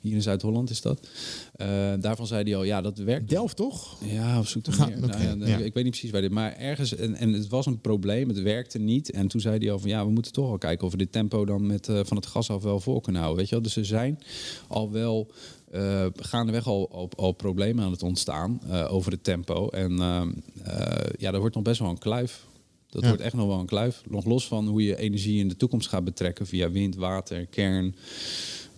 Hier 0.00 0.14
in 0.14 0.22
Zuid-Holland 0.22 0.70
is 0.70 0.80
dat. 0.80 1.08
Eh, 1.52 1.68
daarvan 2.00 2.26
zei 2.26 2.42
hij 2.44 2.56
al, 2.56 2.62
ja, 2.64 2.80
dat 2.80 2.98
werkt. 2.98 3.28
Delft 3.28 3.56
toch? 3.56 3.96
Ja, 4.04 4.38
of 4.38 4.48
zoek 4.48 4.64
Ga- 4.70 4.86
meer. 4.86 4.96
oké, 5.04 5.06
Nou 5.06 5.38
ja, 5.50 5.58
ja. 5.58 5.64
Ik 5.64 5.74
weet 5.74 5.82
niet 5.84 5.92
precies 5.92 6.10
waar 6.10 6.20
dit, 6.20 6.30
maar 6.30 6.56
ergens 6.56 6.96
en, 6.96 7.14
en 7.14 7.32
het 7.32 7.48
was 7.48 7.66
een 7.66 7.80
probleem, 7.80 8.28
het 8.28 8.42
werkte 8.42 8.78
niet. 8.78 9.10
En 9.10 9.28
toen 9.28 9.40
zei 9.40 9.58
hij 9.58 9.70
al 9.72 9.78
van 9.78 9.88
ja, 9.88 10.04
we 10.06 10.10
moeten 10.12 10.32
toch 10.32 10.48
wel 10.48 10.58
kijken 10.58 10.86
of 10.86 10.92
we 10.92 10.98
dit 10.98 11.12
tempo 11.12 11.44
dan 11.44 11.66
met 11.66 11.88
eh, 11.88 12.00
van 12.04 12.16
het 12.16 12.26
gas 12.26 12.50
af 12.50 12.62
wel 12.62 12.80
voor 12.80 13.00
kunnen 13.00 13.20
houden. 13.20 13.40
Weet 13.40 13.48
je 13.50 13.54
wel? 13.54 13.64
Dus 13.64 13.76
er 13.76 13.84
zijn 13.86 14.18
al 14.68 14.90
wel 14.92 15.30
eh 15.70 16.06
gaandeweg 16.16 16.66
al, 16.66 16.88
al, 16.92 17.08
al 17.16 17.32
problemen 17.32 17.84
aan 17.84 17.90
het 17.90 18.02
ontstaan 18.02 18.60
over 18.88 19.12
het 19.12 19.24
tempo. 19.24 19.68
En 19.68 19.96
ja, 21.18 21.30
dat 21.30 21.40
wordt 21.40 21.54
nog 21.54 21.64
best 21.64 21.80
wel 21.80 21.88
een 21.90 21.98
kluif. 21.98 22.46
Dat 22.88 23.02
Ja. 23.02 23.08
wordt 23.08 23.22
echt 23.22 23.34
nog 23.34 23.46
wel 23.46 23.58
een 23.58 23.66
kluif. 23.66 24.02
Nog 24.08 24.24
los 24.24 24.46
van 24.46 24.68
hoe 24.68 24.82
je 24.84 24.96
energie 24.98 25.38
in 25.40 25.48
de 25.48 25.56
toekomst 25.56 25.88
gaat 25.88 26.04
betrekken 26.04 26.46
via 26.46 26.70
wind, 26.70 26.94
water, 26.96 27.46
kern. 27.46 27.94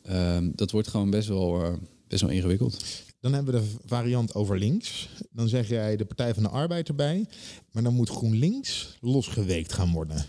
Ehm, 0.02 0.50
dat 0.54 0.70
wordt 0.70 0.88
gewoon 0.88 1.10
best 1.10 1.28
wel, 1.28 1.64
eh, 1.64 1.72
best 2.08 2.22
wel 2.22 2.30
ingewikkeld. 2.30 2.84
Dan 3.20 3.32
hebben 3.32 3.54
we 3.54 3.60
de 3.60 3.66
variant 3.86 4.34
over 4.34 4.58
links. 4.58 5.08
Dan 5.30 5.48
zeg 5.48 5.68
jij 5.68 5.96
de 5.96 6.04
Partij 6.04 6.34
van 6.34 6.42
de 6.42 6.48
Arbeid 6.48 6.88
erbij. 6.88 7.26
Maar 7.72 7.82
dan 7.82 7.94
moet 7.94 8.08
GroenLinks 8.10 8.96
losgeweekt 9.00 9.72
gaan 9.72 9.92
worden. 9.92 10.24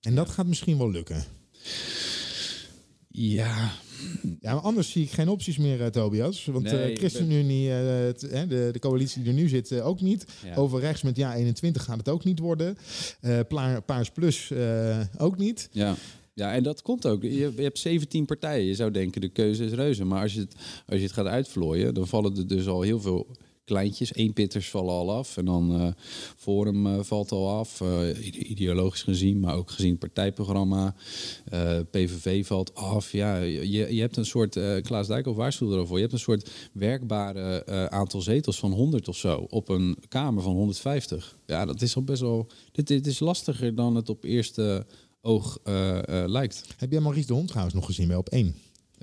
En 0.00 0.14
dat 0.14 0.28
gaat 0.30 0.46
misschien 0.46 0.78
wel 0.78 0.90
lukken. 0.90 1.24
Ja, 3.08 3.72
Ja, 4.40 4.52
maar 4.54 4.62
anders 4.62 4.90
zie 4.90 5.04
ik 5.04 5.10
geen 5.10 5.28
opties 5.28 5.58
meer, 5.58 5.80
eh, 5.82 5.86
Tobias. 5.86 6.44
Want 6.44 6.64
Nee, 6.64 6.82
eh 6.82 6.88
ik 6.88 6.98
ChristenUnie, 6.98 7.68
de, 7.68 8.68
de 8.72 8.78
coalitie 8.78 9.22
die 9.22 9.32
er 9.32 9.38
nu 9.38 9.48
zit, 9.48 9.80
ook 9.80 10.00
niet. 10.00 10.24
Ja. 10.44 10.54
Over 10.54 10.80
rechts 10.80 11.02
met 11.02 11.16
ja 11.16 11.34
21 11.34 11.84
gaat 11.84 11.96
het 11.98 12.08
ook 12.08 12.24
niet 12.24 12.38
worden. 12.38 12.76
Paars 13.86 14.10
Plus 14.10 14.52
ook 15.18 15.38
niet. 15.38 15.68
Ja. 15.72 15.96
Ja, 16.40 16.52
en 16.52 16.62
dat 16.62 16.82
komt 16.82 17.06
ook. 17.06 17.22
Je, 17.22 17.52
hebt 17.56 17.78
17 17.78 18.24
partijen. 18.24 18.66
Je 18.66 18.74
zou 18.74 18.90
denken, 18.90 19.20
de 19.20 19.28
keuze 19.28 19.64
is 19.64 19.72
reuze. 19.72 20.04
Maar 20.04 20.22
als 20.22 20.34
je 20.34 20.40
het, 20.40 20.54
als 20.86 20.96
je 20.98 21.04
het 21.04 21.12
gaat 21.12 21.26
uitvlooien, 21.26 21.94
dan 21.94 22.06
vallen 22.06 22.36
er 22.36 22.46
dus 22.46 22.66
al 22.66 22.82
heel 22.82 23.00
veel 23.00 23.26
kleintjes. 23.64 24.14
Eenpitters 24.14 24.70
vallen 24.70 24.94
al 24.94 25.10
af. 25.12 25.36
En 25.36 25.44
dan 25.44 25.80
eh 25.80 25.86
Forum 26.36 26.86
eh, 26.86 26.98
valt 27.02 27.32
al 27.32 27.48
af. 27.50 27.80
eh, 27.80 28.26
ide- 28.26 28.38
ideologisch 28.38 29.02
gezien, 29.02 29.40
maar 29.40 29.54
ook 29.56 29.70
gezien 29.70 29.90
het 29.90 29.98
partijprogramma. 29.98 30.94
PVV 31.90 32.46
valt 32.46 32.74
af. 32.74 33.12
Ja, 33.12 33.36
je, 33.36 33.94
je 33.94 34.00
hebt 34.00 34.16
een 34.16 34.24
soort, 34.26 34.58
Klaas 34.82 35.06
Dijkhoff 35.06 35.36
waarschuwde 35.36 35.74
erover. 35.74 35.94
Je 35.94 36.00
hebt 36.00 36.12
een 36.12 36.18
soort 36.18 36.50
werkbare 36.72 37.64
aantal 37.90 38.20
zetels 38.20 38.58
van 38.58 38.72
100 38.72 39.08
of 39.08 39.16
zo. 39.16 39.46
Op 39.48 39.68
een 39.68 39.96
kamer 40.08 40.42
van 40.42 40.54
150. 40.54 41.36
Ja, 41.46 41.64
dat 41.64 41.82
is 41.82 41.96
al 41.96 42.02
best 42.02 42.20
wel... 42.20 42.46
Dit, 42.72 42.86
dit 42.86 43.06
is 43.06 43.18
lastiger 43.20 43.74
dan 43.74 43.94
het 43.96 44.08
op 44.08 44.24
eerste 44.24 44.86
oog 45.20 45.58
eh, 45.64 45.98
eh, 45.98 46.28
lijkt. 46.28 46.64
Heb 46.76 46.90
jij 46.90 47.00
Maurice 47.00 47.26
de 47.26 47.32
Hond 47.32 47.48
trouwens 47.48 47.74
nog 47.74 47.86
gezien 47.86 48.08
bij 48.08 48.16
op 48.16 48.28
één? 48.28 48.54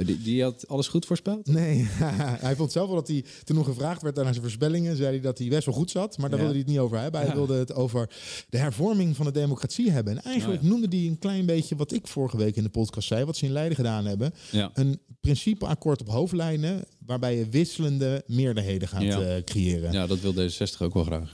Die, 0.06 0.22
die 0.22 0.44
had 0.44 0.68
alles 0.68 0.88
goed 0.88 1.06
voorspeld? 1.06 1.48
Nee, 1.48 1.88
hij 2.48 2.56
vond 2.56 2.72
zelf 2.72 2.88
wel 2.88 2.96
dat 2.96 3.08
hij, 3.08 3.24
toen 3.44 3.56
nog 3.56 3.66
gevraagd 3.66 4.02
werd 4.02 4.16
naar 4.16 4.26
zijn 4.26 4.42
voorspellingen, 4.42 4.96
zei 4.96 5.10
hij 5.10 5.20
dat 5.20 5.38
hij 5.38 5.48
best 5.48 5.66
wel 5.66 5.76
goed 5.76 5.92
zat. 5.92 6.18
Maar 6.18 6.30
daar 6.30 6.40
Ja. 6.40 6.46
wilde 6.46 6.60
hij 6.60 6.64
het 6.68 6.72
niet 6.76 6.86
over 6.86 7.00
hebben. 7.00 7.20
Hij 7.20 7.30
Ja. 7.30 7.36
wilde 7.36 7.54
het 7.54 7.74
over 7.74 8.10
de 8.50 8.58
hervorming 8.58 9.16
van 9.16 9.26
de 9.26 9.32
democratie 9.32 9.92
hebben. 9.92 10.18
En 10.18 10.24
eigenlijk 10.24 10.62
Oh 10.62 10.68
ja. 10.68 10.74
noemde 10.74 10.98
hij 10.98 11.08
een 11.08 11.20
klein 11.20 11.46
beetje 11.46 11.76
wat 11.76 11.92
ik 11.92 12.08
vorige 12.08 12.38
week 12.38 12.56
in 12.56 12.64
de 12.64 12.70
podcast 12.70 13.08
zei, 13.08 13.26
wat 13.26 13.38
ze 13.38 13.46
in 13.46 13.52
Leiden 13.52 13.76
gedaan 13.76 14.06
hebben. 14.06 14.34
Een 14.74 15.00
principeakkoord 15.22 16.02
op 16.02 16.08
hoofdlijnen, 16.10 16.84
waarbij 17.06 17.38
je 17.38 17.50
wisselende 17.50 18.24
meerderheden 18.28 18.88
gaat 18.88 19.02
eh, 19.04 19.44
creëren. 19.44 19.92
Ja, 19.92 20.08
dat 20.08 20.20
wil 20.20 20.34
D66 20.34 20.78
ook 20.80 20.94
wel 20.94 21.04
graag. 21.04 21.32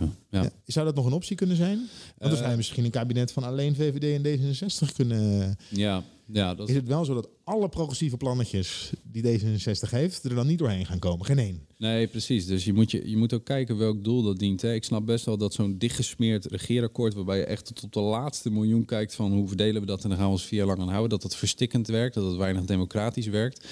Zou 0.66 0.86
dat 0.86 0.96
nog 0.96 1.06
een 1.06 1.14
optie 1.14 1.36
kunnen 1.36 1.56
zijn? 1.58 1.78
Want 1.78 1.90
dan 2.18 2.30
Eh, 2.32 2.38
zou 2.38 2.50
je 2.50 2.58
misschien 2.58 2.86
een 2.86 2.92
kabinet 2.92 3.32
van 3.32 3.44
alleen 3.44 3.76
VVD 3.76 4.04
en 4.04 4.24
D66 4.24 4.94
kunnen... 4.96 5.56
Ja, 5.70 6.04
ja, 6.32 6.56
dat 6.56 6.70
Is 6.70 6.76
het 6.76 6.88
wel 6.88 7.06
zo 7.06 7.14
dat 7.14 7.30
alle 7.44 7.70
progressieve 7.70 8.18
plannetjes 8.18 8.92
die 9.04 9.40
D66 9.40 9.90
heeft, 9.90 10.24
er 10.24 10.36
dan 10.36 10.48
niet 10.48 10.60
doorheen 10.60 10.86
gaan 10.86 11.00
komen? 11.00 11.26
Geen 11.26 11.40
één. 11.40 11.62
Nee, 11.78 12.08
precies. 12.08 12.46
Dus 12.46 12.66
je 12.66 12.74
moet, 12.74 12.92
je, 12.92 13.10
je 13.10 13.18
moet 13.18 13.34
ook 13.34 13.44
kijken 13.44 13.78
welk 13.78 14.04
doel 14.04 14.24
dat 14.24 14.40
dient. 14.40 14.62
Hè. 14.62 14.74
Ik 14.74 14.84
snap 14.84 15.06
best 15.06 15.26
wel 15.26 15.38
dat 15.38 15.54
zo'n 15.54 15.78
dichtgesmeerd 15.78 16.46
regeerakkoord... 16.46 17.14
waarbij 17.14 17.38
je 17.38 17.46
echt 17.46 17.66
tot 17.66 17.84
op 17.84 17.94
de 17.94 18.00
laatste 18.00 18.52
miljoen 18.52 18.86
kijkt 18.86 19.16
van 19.16 19.32
hoe 19.32 19.48
verdelen 19.48 19.82
we 19.82 19.88
dat... 19.88 20.04
en 20.04 20.10
dan 20.10 20.18
gaan 20.18 20.28
we 20.28 20.34
ons 20.34 20.46
vier 20.46 20.60
jaar 20.60 20.68
lang 20.68 20.80
aan 20.80 20.88
houden. 20.88 21.10
Dat 21.10 21.22
dat 21.22 21.36
verstikkend 21.36 21.88
werkt, 21.88 22.16
dat 22.16 22.26
het 22.26 22.36
weinig 22.36 22.66
democratisch 22.66 23.28
werkt. 23.28 23.68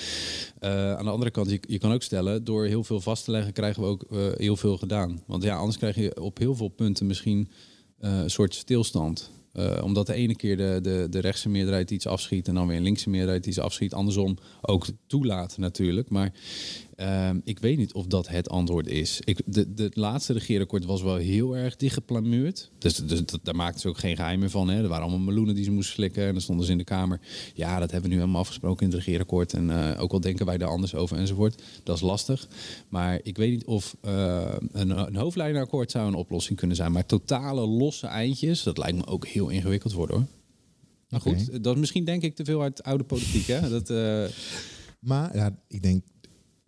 Eh, 0.59 0.93
aan 0.93 1.05
de 1.05 1.11
andere 1.11 1.31
kant, 1.31 1.49
je, 1.49 1.59
je 1.67 1.77
kan 1.77 1.91
ook 1.91 2.03
stellen... 2.03 2.43
door 2.43 2.65
heel 2.65 2.83
veel 2.83 3.01
vast 3.01 3.23
te 3.23 3.31
leggen 3.31 3.53
krijgen 3.53 3.81
we 3.81 3.87
ook 3.87 4.03
eh, 4.03 4.17
heel 4.35 4.55
veel 4.55 4.77
gedaan. 4.77 5.21
Want 5.27 5.43
ja, 5.43 5.55
anders 5.55 5.77
krijg 5.77 5.95
je 5.95 6.21
op 6.21 6.37
heel 6.37 6.55
veel 6.55 6.69
punten 6.69 7.05
misschien 7.05 7.49
eh, 7.97 8.19
een 8.19 8.29
soort 8.29 8.55
stilstand... 8.55 9.31
Eh, 9.53 9.83
omdat 9.83 10.07
de 10.07 10.13
ene 10.13 10.35
keer 10.35 10.57
de, 10.57 10.79
de, 10.81 11.07
de 11.09 11.19
rechtse 11.19 11.49
meerderheid 11.49 11.91
iets 11.91 12.07
afschiet 12.07 12.47
en 12.47 12.53
dan 12.53 12.67
weer 12.67 12.77
een 12.77 12.83
linkse 12.83 13.09
meerderheid 13.09 13.45
iets 13.45 13.59
afschiet. 13.59 13.93
Andersom 13.93 14.37
ook 14.61 14.85
toelaat 15.07 15.57
natuurlijk. 15.57 16.09
Maar 16.09 16.33
ehm, 16.95 17.39
ik 17.43 17.59
weet 17.59 17.77
niet 17.77 17.93
of 17.93 18.05
dat 18.05 18.27
het 18.27 18.49
antwoord 18.49 18.87
is. 18.87 19.19
Ik, 19.23 19.41
de, 19.45 19.73
de 19.73 19.91
laatste 19.93 20.33
regeerakkoord 20.33 20.85
was 20.85 21.01
wel 21.01 21.15
heel 21.15 21.57
erg 21.57 21.75
dichtgeplamuurd. 21.75 22.71
Dus, 22.77 22.95
dus 22.95 23.25
dat, 23.25 23.39
daar 23.43 23.55
maakten 23.55 23.79
ze 23.79 23.87
ook 23.87 23.97
geen 23.97 24.15
geheim 24.15 24.39
meer 24.39 24.49
van. 24.49 24.69
Hè. 24.69 24.81
Er 24.81 24.87
waren 24.87 25.03
allemaal 25.03 25.25
meloenen 25.25 25.55
die 25.55 25.63
ze 25.63 25.71
moesten 25.71 25.93
slikken. 25.93 26.25
En 26.25 26.31
dan 26.31 26.41
stonden 26.41 26.65
ze 26.65 26.71
in 26.71 26.77
de 26.77 26.83
Kamer. 26.83 27.19
Ja, 27.53 27.79
dat 27.79 27.91
hebben 27.91 28.09
we 28.09 28.15
nu 28.15 28.21
helemaal 28.21 28.41
afgesproken 28.41 28.85
in 28.85 28.91
het 28.91 29.03
regeerakkoord. 29.03 29.53
En 29.53 29.69
eh, 29.69 30.01
ook 30.01 30.11
al 30.11 30.19
denken 30.19 30.45
wij 30.45 30.57
daar 30.57 30.69
anders 30.69 30.95
over 30.95 31.17
enzovoort. 31.17 31.61
Dat 31.83 31.95
is 31.95 32.01
lastig. 32.01 32.47
Maar 32.89 33.19
ik 33.23 33.37
weet 33.37 33.51
niet 33.51 33.65
of 33.65 33.95
eh, 34.01 34.53
een, 34.71 34.89
een 34.89 35.15
hoofdlijnenakkoord 35.15 35.91
zou 35.91 36.07
een 36.07 36.15
oplossing 36.15 36.57
kunnen 36.57 36.77
zijn. 36.77 36.91
Maar 36.91 37.05
totale 37.05 37.67
losse 37.67 38.07
eindjes, 38.07 38.63
dat 38.63 38.77
lijkt 38.77 38.97
me 38.97 39.05
ook 39.05 39.27
heel 39.27 39.49
ingewikkeld 39.49 39.93
worden 39.93 40.15
hoor. 40.15 40.25
Maar 41.11 41.21
goed, 41.21 41.63
dat 41.63 41.73
is 41.73 41.79
misschien 41.79 42.05
denk 42.05 42.21
ik 42.23 42.35
te 42.35 42.45
veel 42.45 42.61
uit 42.61 42.83
oude 42.83 43.03
politiek. 43.03 43.47
Hè? 43.47 43.69
Dat, 43.69 43.89
eh, 43.89 44.35
Maar 44.99 45.35
ja, 45.35 45.57
ik 45.67 45.81
denk 45.81 46.03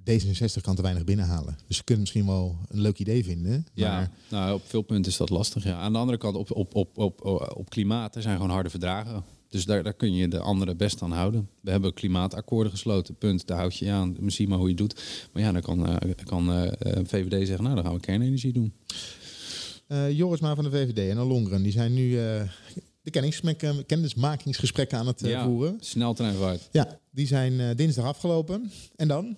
D66 0.10 0.62
kan 0.62 0.76
te 0.76 0.82
weinig 0.82 1.04
binnenhalen. 1.04 1.58
Dus 1.68 1.78
ze 1.78 1.84
kunnen 1.84 2.04
misschien 2.04 2.26
wel 2.26 2.58
een 2.70 2.82
leuk 2.82 3.00
idee 3.00 3.24
vinden. 3.24 3.66
Ja, 3.74 3.92
Maar 3.92 4.12
nou, 4.30 4.54
op 4.54 4.62
veel 4.66 4.82
punten 4.82 5.12
is 5.12 5.18
dat 5.18 5.30
lastig. 5.30 5.64
Ja. 5.64 5.74
Aan 5.80 5.94
de 5.94 6.00
andere 6.00 6.18
kant, 6.18 6.36
op, 6.36 6.52
op, 6.52 6.76
op, 6.76 6.98
op, 6.98 7.26
op 7.56 7.70
klimaat, 7.70 8.16
er 8.16 8.22
zijn 8.22 8.36
gewoon 8.36 8.52
harde 8.52 8.70
verdragen. 8.70 9.24
Dus 9.50 9.66
daar, 9.66 9.84
daar 9.84 9.94
kun 9.94 10.14
je 10.14 10.28
de 10.28 10.40
anderen 10.40 10.78
best 10.78 11.02
aan 11.02 11.12
houden. 11.12 11.50
We 11.62 11.72
hebben 11.72 11.94
klimaatakkoorden 11.94 12.72
gesloten, 12.72 13.16
punt. 13.16 13.48
Daar 13.48 13.58
houd 13.58 13.76
je 13.78 13.86
je 13.86 13.92
aan. 13.92 14.18
Zie 14.28 14.48
maar 14.48 14.58
hoe 14.58 14.68
je 14.70 14.74
het 14.74 14.82
doet. 14.82 15.04
Maar 15.34 15.42
ja, 15.44 15.52
dan 15.52 15.62
kan, 15.62 15.88
eh, 15.88 16.12
kan 16.26 16.52
eh, 16.52 16.66
eh, 16.68 17.04
VVD 17.06 17.48
zeggen, 17.48 17.64
nou, 17.64 17.76
dan 17.76 17.84
gaan 17.86 17.94
we 17.94 18.00
kernenergie 18.00 18.54
doen. 18.54 18.74
eh, 19.88 20.12
Jorisma 20.12 20.56
van 20.56 20.64
de 20.64 20.72
VVD 20.72 20.98
en 21.10 21.18
Longren, 21.18 21.64
die 21.64 21.72
zijn 21.72 21.94
nu 21.94 22.20
eh, 22.20 22.42
de 23.02 23.12
kennismaking- 23.12 23.86
kennismakingsgesprekken 23.86 24.98
aan 24.98 25.08
het 25.08 25.20
ja, 25.26 25.44
voeren. 25.46 25.78
sneltreinvaart. 25.80 26.70
Ja, 26.72 27.00
die 27.12 27.28
zijn 27.28 27.76
dinsdag 27.76 28.06
afgelopen. 28.06 28.72
En 28.96 29.08
dan? 29.08 29.38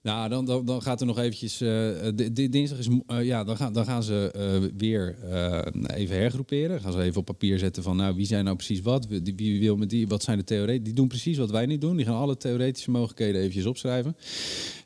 Nou, 0.03 0.29
dan, 0.29 0.45
dan, 0.45 0.65
dan 0.65 0.81
gaat 0.81 0.99
er 1.01 1.05
nog 1.07 1.17
eventjes. 1.19 1.61
eh, 1.61 1.89
di- 2.31 2.49
dinsdag 2.49 2.77
is. 2.77 2.87
eh, 3.07 3.23
ja, 3.25 3.43
dan 3.43 3.57
gaan, 3.57 3.73
dan 3.73 3.85
gaan 3.85 4.03
ze 4.03 4.31
eh, 4.31 4.69
weer 4.77 5.15
eh, 5.29 5.95
even 5.97 6.15
hergroeperen. 6.15 6.81
Gaan 6.81 6.91
ze 6.91 7.01
even 7.01 7.19
op 7.19 7.25
papier 7.25 7.59
zetten 7.59 7.83
van. 7.83 7.95
Nou, 7.95 8.15
wie 8.15 8.25
zijn 8.25 8.43
nou 8.43 8.55
precies 8.55 8.81
wat? 8.81 9.07
Wie, 9.35 9.59
wil 9.59 9.77
met 9.77 9.89
die? 9.89 10.07
Wat 10.07 10.23
zijn 10.23 10.37
de 10.37 10.43
theorieën? 10.43 10.83
Die 10.83 10.93
doen 10.93 11.07
precies 11.07 11.37
wat 11.37 11.51
wij 11.51 11.65
niet 11.65 11.81
doen. 11.81 11.95
Die 11.95 12.05
gaan 12.05 12.15
alle 12.15 12.37
theoretische 12.37 12.91
mogelijkheden 12.91 13.39
eventjes 13.41 13.65
opschrijven. 13.65 14.15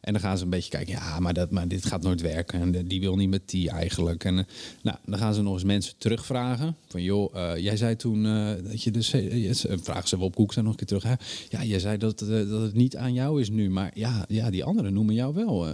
En 0.02 0.14
dan 0.14 0.22
gaan 0.22 0.38
ze 0.38 0.44
een 0.44 0.50
beetje 0.50 0.70
kijken. 0.70 0.94
Ja, 0.94 1.20
maar, 1.20 1.34
dat, 1.34 1.52
maar 1.52 1.68
dit 1.68 1.86
gaat 1.86 2.04
nooit 2.04 2.22
werken. 2.22 2.60
En 2.62 2.72
de- 2.72 2.84
die 2.84 3.00
wil 3.00 3.16
niet 3.16 3.30
met 3.30 3.50
die 3.50 3.70
eigenlijk. 3.70 4.24
En 4.24 4.38
eh, 4.38 4.44
nou, 4.84 4.98
dan 5.06 5.20
gaan 5.20 5.34
ze 5.34 5.42
nog 5.42 5.54
eens 5.54 5.64
mensen 5.64 5.94
terugvragen. 5.98 6.76
Van 6.88 7.04
joh, 7.04 7.36
eh, 7.36 7.58
jij 7.64 7.78
zei 7.78 7.96
toen. 7.96 8.26
eh, 8.26 8.50
dat 8.64 8.84
je 8.84 8.92
eh, 9.12 9.50
eh, 9.50 9.78
vragen 9.82 10.08
ze 10.08 10.18
op 10.20 10.36
Koek 10.36 10.54
zijn 10.54 10.66
nog 10.66 10.74
een 10.80 10.86
keer 10.86 11.00
terug. 11.00 11.18
Ja, 11.50 11.64
jij 11.64 11.80
zei 11.80 11.98
dat, 11.98 12.22
eh, 12.22 12.28
dat 12.28 12.62
het 12.62 12.74
niet 12.74 12.96
aan 12.98 13.14
jou 13.14 13.42
is 13.42 13.50
nu. 13.50 13.70
Maar 13.70 13.92
ja, 13.94 14.26
ja 14.28 14.50
die 14.50 14.64
anderen 14.64 14.94
noemen 14.94 15.05
jou 15.14 15.34
wel. 15.34 15.68
Eh, 15.68 15.74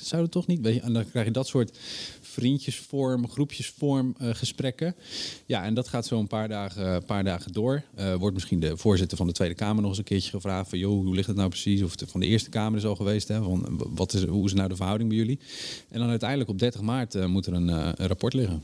zou 0.00 0.22
het 0.22 0.30
toch 0.30 0.46
niet? 0.46 0.60
Weet 0.60 0.74
je, 0.74 0.80
en 0.80 0.92
dan 0.92 1.10
krijg 1.10 1.26
je 1.26 1.32
dat 1.32 1.46
soort 1.46 1.78
vriendjesvorm, 2.20 3.28
groepjesvorm 3.28 4.14
eh, 4.18 4.28
gesprekken. 4.32 4.94
Ja, 5.46 5.64
en 5.64 5.74
dat 5.74 5.88
gaat 5.88 6.06
zo 6.06 6.18
een 6.18 6.26
paar 6.26 6.48
dagen, 6.48 7.04
paar 7.04 7.24
dagen 7.24 7.52
door. 7.52 7.82
Eh, 7.94 8.14
wordt 8.14 8.34
misschien 8.34 8.60
de 8.60 8.76
voorzitter 8.76 9.16
van 9.16 9.26
de 9.26 9.32
Tweede 9.32 9.54
Kamer 9.54 9.80
nog 9.80 9.90
eens 9.90 9.98
een 9.98 10.04
keertje 10.04 10.30
gevraagd 10.30 10.68
van, 10.68 10.78
joh, 10.78 11.04
hoe 11.04 11.14
ligt 11.14 11.26
het 11.26 11.36
nou 11.36 11.48
precies? 11.48 11.82
Of 11.82 11.96
de, 11.96 12.06
van 12.06 12.20
de 12.20 12.26
Eerste 12.26 12.50
Kamer 12.50 12.78
is 12.78 12.84
al 12.84 12.96
geweest, 12.96 13.28
hè? 13.28 13.42
Van, 13.42 13.80
wat 13.94 14.12
is, 14.12 14.24
hoe 14.24 14.44
is 14.44 14.54
nou 14.54 14.68
de 14.68 14.76
verhouding 14.76 15.08
bij 15.08 15.18
jullie? 15.18 15.38
En 15.88 16.00
dan 16.00 16.08
uiteindelijk 16.08 16.50
op 16.50 16.58
30 16.58 16.80
maart 16.80 17.26
moet 17.26 17.46
er 17.46 17.52
een, 17.52 17.68
een 17.68 18.06
rapport 18.06 18.34
liggen. 18.34 18.62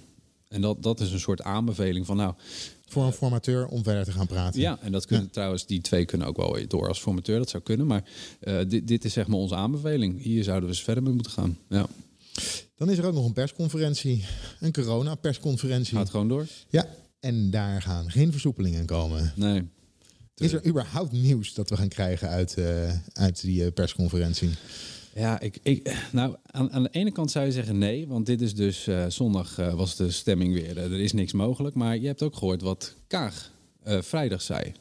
En 0.48 0.60
dat, 0.60 0.82
dat 0.82 1.00
is 1.00 1.12
een 1.12 1.20
soort 1.20 1.42
aanbeveling 1.42 2.06
van, 2.06 2.16
nou, 2.16 2.34
Voor 2.92 3.04
een 3.04 3.12
formateur 3.12 3.66
om 3.66 3.82
verder 3.84 4.04
te 4.04 4.12
gaan 4.12 4.26
praten. 4.26 4.60
ja, 4.60 4.78
en 4.80 4.92
dat 4.92 5.06
kunnen 5.06 5.30
trouwens, 5.30 5.66
die 5.66 5.80
twee 5.80 6.04
kunnen 6.04 6.26
ook 6.26 6.36
wel 6.36 6.58
door 6.68 6.88
als 6.88 7.00
formateur, 7.00 7.38
dat 7.38 7.50
zou 7.50 7.62
kunnen. 7.62 7.86
Maar 7.86 8.04
eh, 8.40 8.58
dit, 8.68 8.86
dit 8.88 9.04
is 9.04 9.12
zeg 9.12 9.26
maar 9.26 9.38
onze 9.38 9.54
aanbeveling. 9.54 10.22
Hier 10.22 10.44
zouden 10.44 10.68
we 10.68 10.74
eens 10.74 10.84
verder 10.84 11.02
mee 11.02 11.12
moeten 11.12 11.32
gaan. 11.32 11.58
Ja, 11.68 11.86
Dan 12.76 12.90
is 12.90 12.98
er 12.98 13.06
ook 13.06 13.14
nog 13.14 13.26
een 13.26 13.32
persconferentie. 13.32 14.24
Een 14.60 14.72
corona-persconferentie. 14.72 15.96
gaat 15.96 16.10
gewoon 16.10 16.28
door? 16.28 16.46
Ja, 16.68 16.86
en 17.20 17.50
daar 17.50 17.82
gaan 17.82 18.10
geen 18.10 18.30
versoepelingen 18.32 18.86
komen. 18.86 19.32
Nee. 19.36 19.68
Is 20.36 20.52
er 20.52 20.66
überhaupt 20.66 21.12
nieuws 21.12 21.54
dat 21.54 21.70
we 21.70 21.76
gaan 21.76 21.88
krijgen 21.88 22.28
uit, 22.28 22.54
eh, 22.54 22.92
uit 23.12 23.40
die 23.40 23.64
eh, 23.64 23.72
persconferentie? 23.72 24.50
Ja, 25.14 25.40
ik, 25.40 25.58
ik, 25.62 25.96
nou, 26.12 26.36
aan, 26.46 26.72
aan 26.72 26.82
de 26.82 26.88
ene 26.92 27.10
kant 27.10 27.30
zou 27.30 27.46
je 27.46 27.52
zeggen 27.52 27.78
nee, 27.78 28.08
want 28.08 28.26
dit 28.26 28.40
is 28.40 28.54
dus 28.54 28.86
eh, 28.86 29.04
zondag 29.08 29.58
eh, 29.58 29.74
was 29.74 29.96
de 29.96 30.10
stemming 30.10 30.54
weer. 30.54 30.76
eh, 30.78 30.84
er 30.84 31.00
is 31.00 31.12
niks 31.12 31.32
mogelijk, 31.32 31.74
maar 31.74 31.98
je 31.98 32.06
hebt 32.06 32.22
ook 32.22 32.36
gehoord 32.36 32.62
wat 32.62 32.94
Kaag 33.06 33.50
vrijdag 33.84 34.42
zei. 34.42 34.72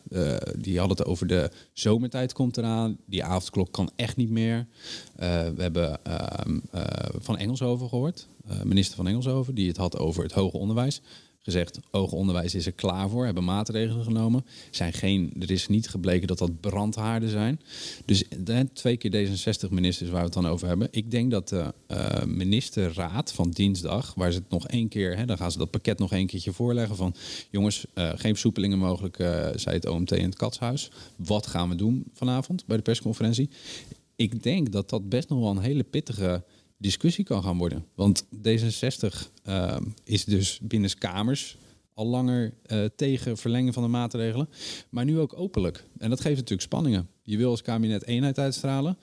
Die 0.58 0.80
had 0.80 0.90
het 0.90 1.06
over 1.06 1.28
de 1.28 1.52
zomertijd 1.74 2.34
komt 2.34 2.58
eraan, 2.58 2.98
die 3.06 3.24
avondklok 3.24 3.72
kan 3.72 3.92
echt 3.96 4.18
niet 4.18 4.30
meer. 4.30 4.68
We 5.16 5.54
hebben 5.58 6.04
ehm, 6.04 6.60
eh, 6.72 6.84
van 7.20 7.38
Engelshoven 7.38 7.90
gehoord, 7.90 8.28
eh, 8.48 8.62
minister 8.62 8.96
van 8.96 9.08
Engelshoven, 9.08 9.56
die 9.56 9.68
het 9.68 9.78
had 9.78 9.98
over 9.98 10.24
het 10.24 10.32
hoger 10.32 10.60
onderwijs 10.60 11.02
gezegd, 11.42 11.80
hoger 11.92 12.18
onderwijs 12.18 12.56
is 12.56 12.66
er 12.66 12.72
klaar 12.72 13.10
voor, 13.10 13.26
hebben 13.26 13.44
maatregelen 13.44 14.04
genomen. 14.04 14.46
Zijn 14.72 14.94
geen, 14.94 15.34
er 15.40 15.52
is 15.52 15.68
niet 15.68 15.90
gebleken 15.90 16.28
dat 16.28 16.38
dat 16.38 16.60
brandhaarden 16.60 17.30
zijn. 17.30 17.60
Dus 18.06 18.24
twee 18.74 18.98
keer 18.98 19.12
D66-ministers 19.12 20.10
waar 20.10 20.20
we 20.20 20.26
het 20.26 20.34
dan 20.34 20.48
over 20.48 20.68
hebben. 20.68 20.88
Ik 20.92 21.12
denk 21.12 21.32
dat 21.32 21.50
de 21.50 21.74
eh, 21.88 22.24
ministerraad 22.24 23.34
van 23.34 23.52
dinsdag, 23.52 24.14
waar 24.16 24.32
ze 24.32 24.40
het 24.40 24.50
nog 24.50 24.68
één 24.68 24.88
keer, 24.88 25.18
hè, 25.18 25.26
dan 25.26 25.38
gaan 25.38 25.52
ze 25.52 25.58
dat 25.58 25.72
pakket 25.72 26.00
nog 26.00 26.12
één 26.12 26.28
keertje 26.28 26.54
voorleggen 26.54 26.96
van, 26.96 27.16
jongens, 27.50 27.86
eh, 27.94 28.10
geen 28.10 28.32
versoepelingen 28.32 28.78
mogelijk, 28.78 29.20
eh, 29.20 29.48
zei 29.56 29.76
het 29.76 29.88
OMT 29.88 30.12
in 30.12 30.26
het 30.26 30.36
Katshuis. 30.36 30.92
Wat 31.16 31.48
gaan 31.48 31.70
we 31.70 31.76
doen 31.76 32.04
vanavond 32.14 32.66
bij 32.66 32.78
de 32.78 32.84
persconferentie? 32.84 33.50
Ik 34.16 34.44
denk 34.44 34.72
dat 34.72 34.90
dat 34.90 35.10
best 35.10 35.30
nog 35.30 35.40
wel 35.40 35.50
een 35.50 35.60
hele 35.60 35.84
pittige 35.84 36.44
discussie 36.82 37.24
kan 37.24 37.44
gaan 37.44 37.58
worden. 37.58 37.86
Want 37.96 38.26
D66 38.26 39.32
eh, 39.44 39.78
is 40.04 40.26
dus 40.26 40.60
binnen 40.62 40.98
kamers 40.98 41.58
al 41.94 42.08
langer 42.08 42.54
eh, 42.64 42.86
tegen 42.96 43.38
verlengen 43.38 43.74
van 43.74 43.84
de 43.84 43.90
maatregelen, 43.90 44.50
maar 44.90 45.06
nu 45.06 45.20
ook 45.20 45.38
openlijk. 45.38 45.84
En 45.98 46.10
dat 46.10 46.22
geeft 46.22 46.36
natuurlijk 46.36 46.62
spanningen. 46.62 47.08
Je 47.24 47.38
wil 47.38 47.50
als 47.50 47.62
kabinet 47.62 48.06
eenheid 48.06 48.40
uitstralen. 48.40 48.98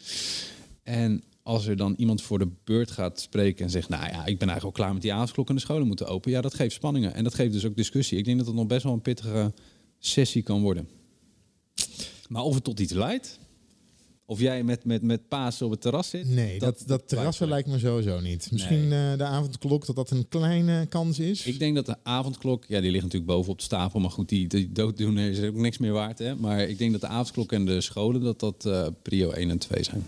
En 0.83 1.23
als 1.43 1.67
er 1.67 1.77
dan 1.77 1.95
iemand 1.97 2.23
voor 2.23 2.39
de 2.39 2.49
beurt 2.65 2.91
gaat 2.91 3.21
spreken 3.21 3.65
en 3.65 3.71
zegt, 3.71 3.89
nou 3.89 4.03
ja, 4.03 4.27
ik 4.27 4.39
ben 4.39 4.49
eigenlijk 4.49 4.65
al 4.65 4.85
klaar 4.85 4.93
met 4.93 5.03
die 5.03 5.13
avondklok 5.13 5.49
en 5.49 5.55
de 5.55 5.61
scholen 5.61 5.87
moeten 5.87 6.07
open. 6.07 6.31
Ja, 6.31 6.41
dat 6.41 6.55
geeft 6.55 6.75
spanningen. 6.75 7.15
En 7.15 7.25
dat 7.25 7.35
geeft 7.35 7.53
dus 7.53 7.65
ook 7.65 7.77
discussie. 7.77 8.19
Ik 8.19 8.25
denk 8.25 8.39
dat 8.39 8.47
het 8.47 8.57
nog 8.57 8.67
best 8.67 8.83
wel 8.83 8.93
een 8.93 9.03
pittige 9.03 9.53
sessie 9.99 10.43
kan 10.43 10.63
worden. 10.63 10.89
Maar 12.29 12.43
of 12.43 12.55
het 12.55 12.65
tot 12.65 12.81
iets 12.81 12.93
leidt, 12.93 13.39
of 14.31 14.41
jij 14.41 14.63
met, 14.63 14.85
met, 14.85 15.03
met 15.03 15.29
Paas 15.29 15.63
op 15.63 15.71
het 15.71 15.81
terras 15.81 16.09
zit. 16.09 16.29
Nee, 16.29 16.59
dat, 16.59 16.83
dat, 16.87 17.09
terrassen 17.09 17.49
lijkt 17.49 17.69
me 17.69 17.79
sowieso 17.79 18.21
niet. 18.21 18.49
Misschien 18.51 18.93
eh, 18.93 19.17
de 19.17 19.25
avondklok, 19.25 19.87
dat 19.87 19.97
dat 19.97 20.11
een 20.11 20.29
kleine 20.29 20.87
kans 20.87 21.19
is. 21.19 21.47
Ik 21.47 21.59
denk 21.59 21.75
dat 21.75 21.87
de 21.87 21.97
avondklok, 22.03 22.65
ja, 22.69 22.81
die 22.81 22.91
ligt 22.91 23.03
natuurlijk 23.03 23.31
boven 23.31 23.53
op 23.53 23.59
de 23.59 23.65
stapel, 23.65 24.01
maar 24.01 24.11
goed, 24.11 24.29
die, 24.29 24.47
die 24.47 24.73
dooddoener 24.73 25.31
is 25.31 25.43
ook 25.43 25.55
niks 25.55 25.79
meer 25.79 25.93
waard. 25.93 26.19
Hè? 26.19 26.35
Maar 26.35 26.61
ik 26.61 26.79
denk 26.79 26.93
dat 26.93 27.01
de 27.01 27.07
avondklok 27.07 27.53
en 27.53 27.65
de 27.65 27.81
scholen, 27.81 28.21
dat 28.21 28.41
dat 28.41 28.67
eh, 28.67 28.87
prio 29.03 29.31
1 29.31 29.51
en 29.51 29.59
2 29.59 29.85
zijn. 29.85 30.07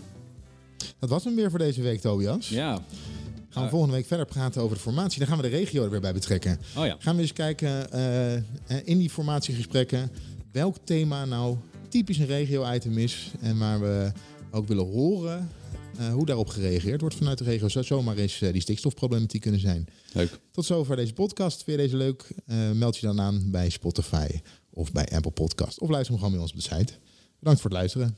Dat 0.99 1.09
was 1.09 1.23
hem 1.23 1.35
weer 1.35 1.49
voor 1.49 1.59
deze 1.59 1.81
week, 1.81 2.01
Tobias. 2.01 2.49
Ja. 2.49 2.83
Gaan 3.49 3.63
we 3.63 3.69
volgende 3.69 3.95
week 3.95 4.05
verder 4.05 4.25
praten 4.25 4.61
over 4.61 4.75
de 4.75 4.81
formatie. 4.81 5.19
Dan 5.19 5.27
gaan 5.27 5.37
we 5.37 5.43
de 5.43 5.55
regio 5.55 5.83
er 5.83 5.89
weer 5.89 6.01
bij 6.01 6.13
betrekken. 6.13 6.59
Oh 6.77 6.85
ja. 6.85 6.95
Gaan 6.99 7.15
we 7.15 7.21
eens 7.21 7.33
kijken 7.33 7.91
eh, 7.91 8.35
eh, 8.35 8.41
in 8.83 8.97
die 8.97 9.09
formatiegesprekken 9.09 10.11
welk 10.51 10.75
thema 10.83 11.25
nou 11.25 11.57
typisch 11.91 12.17
een 12.17 12.25
regio-item 12.25 12.97
is 12.97 13.31
en 13.39 13.57
waar 13.57 13.79
we 13.79 14.11
ook 14.51 14.67
willen 14.67 14.85
horen 14.85 15.49
eh, 15.97 16.13
hoe 16.13 16.25
daarop 16.25 16.47
gereageerd 16.47 17.01
wordt 17.01 17.15
vanuit 17.15 17.37
de 17.37 17.43
regio. 17.43 17.67
Zou 17.67 17.85
zomaar 17.85 18.17
eens 18.17 18.41
eh, 18.41 18.51
die 18.51 18.61
stikstofproblematiek 18.61 19.41
kunnen 19.41 19.59
zijn. 19.59 19.87
Leuk. 20.13 20.39
Tot 20.51 20.65
zover 20.65 20.95
deze 20.95 21.13
podcast. 21.13 21.63
Vind 21.63 21.77
je 21.77 21.83
deze 21.83 21.97
leuk? 21.97 22.29
Eh, 22.45 22.71
meld 22.71 22.97
je 22.97 23.05
dan 23.05 23.21
aan 23.21 23.51
bij 23.51 23.69
Spotify 23.69 24.27
of 24.69 24.91
bij 24.91 25.09
Apple 25.09 25.31
Podcast. 25.31 25.79
Of 25.79 25.89
luister 25.89 26.13
hem 26.13 26.23
gewoon 26.23 26.31
bij 26.31 26.41
ons 26.41 26.51
op 26.51 26.57
de 26.57 26.75
site. 26.75 26.93
Bedankt 27.39 27.61
voor 27.61 27.69
het 27.69 27.79
luisteren. 27.79 28.17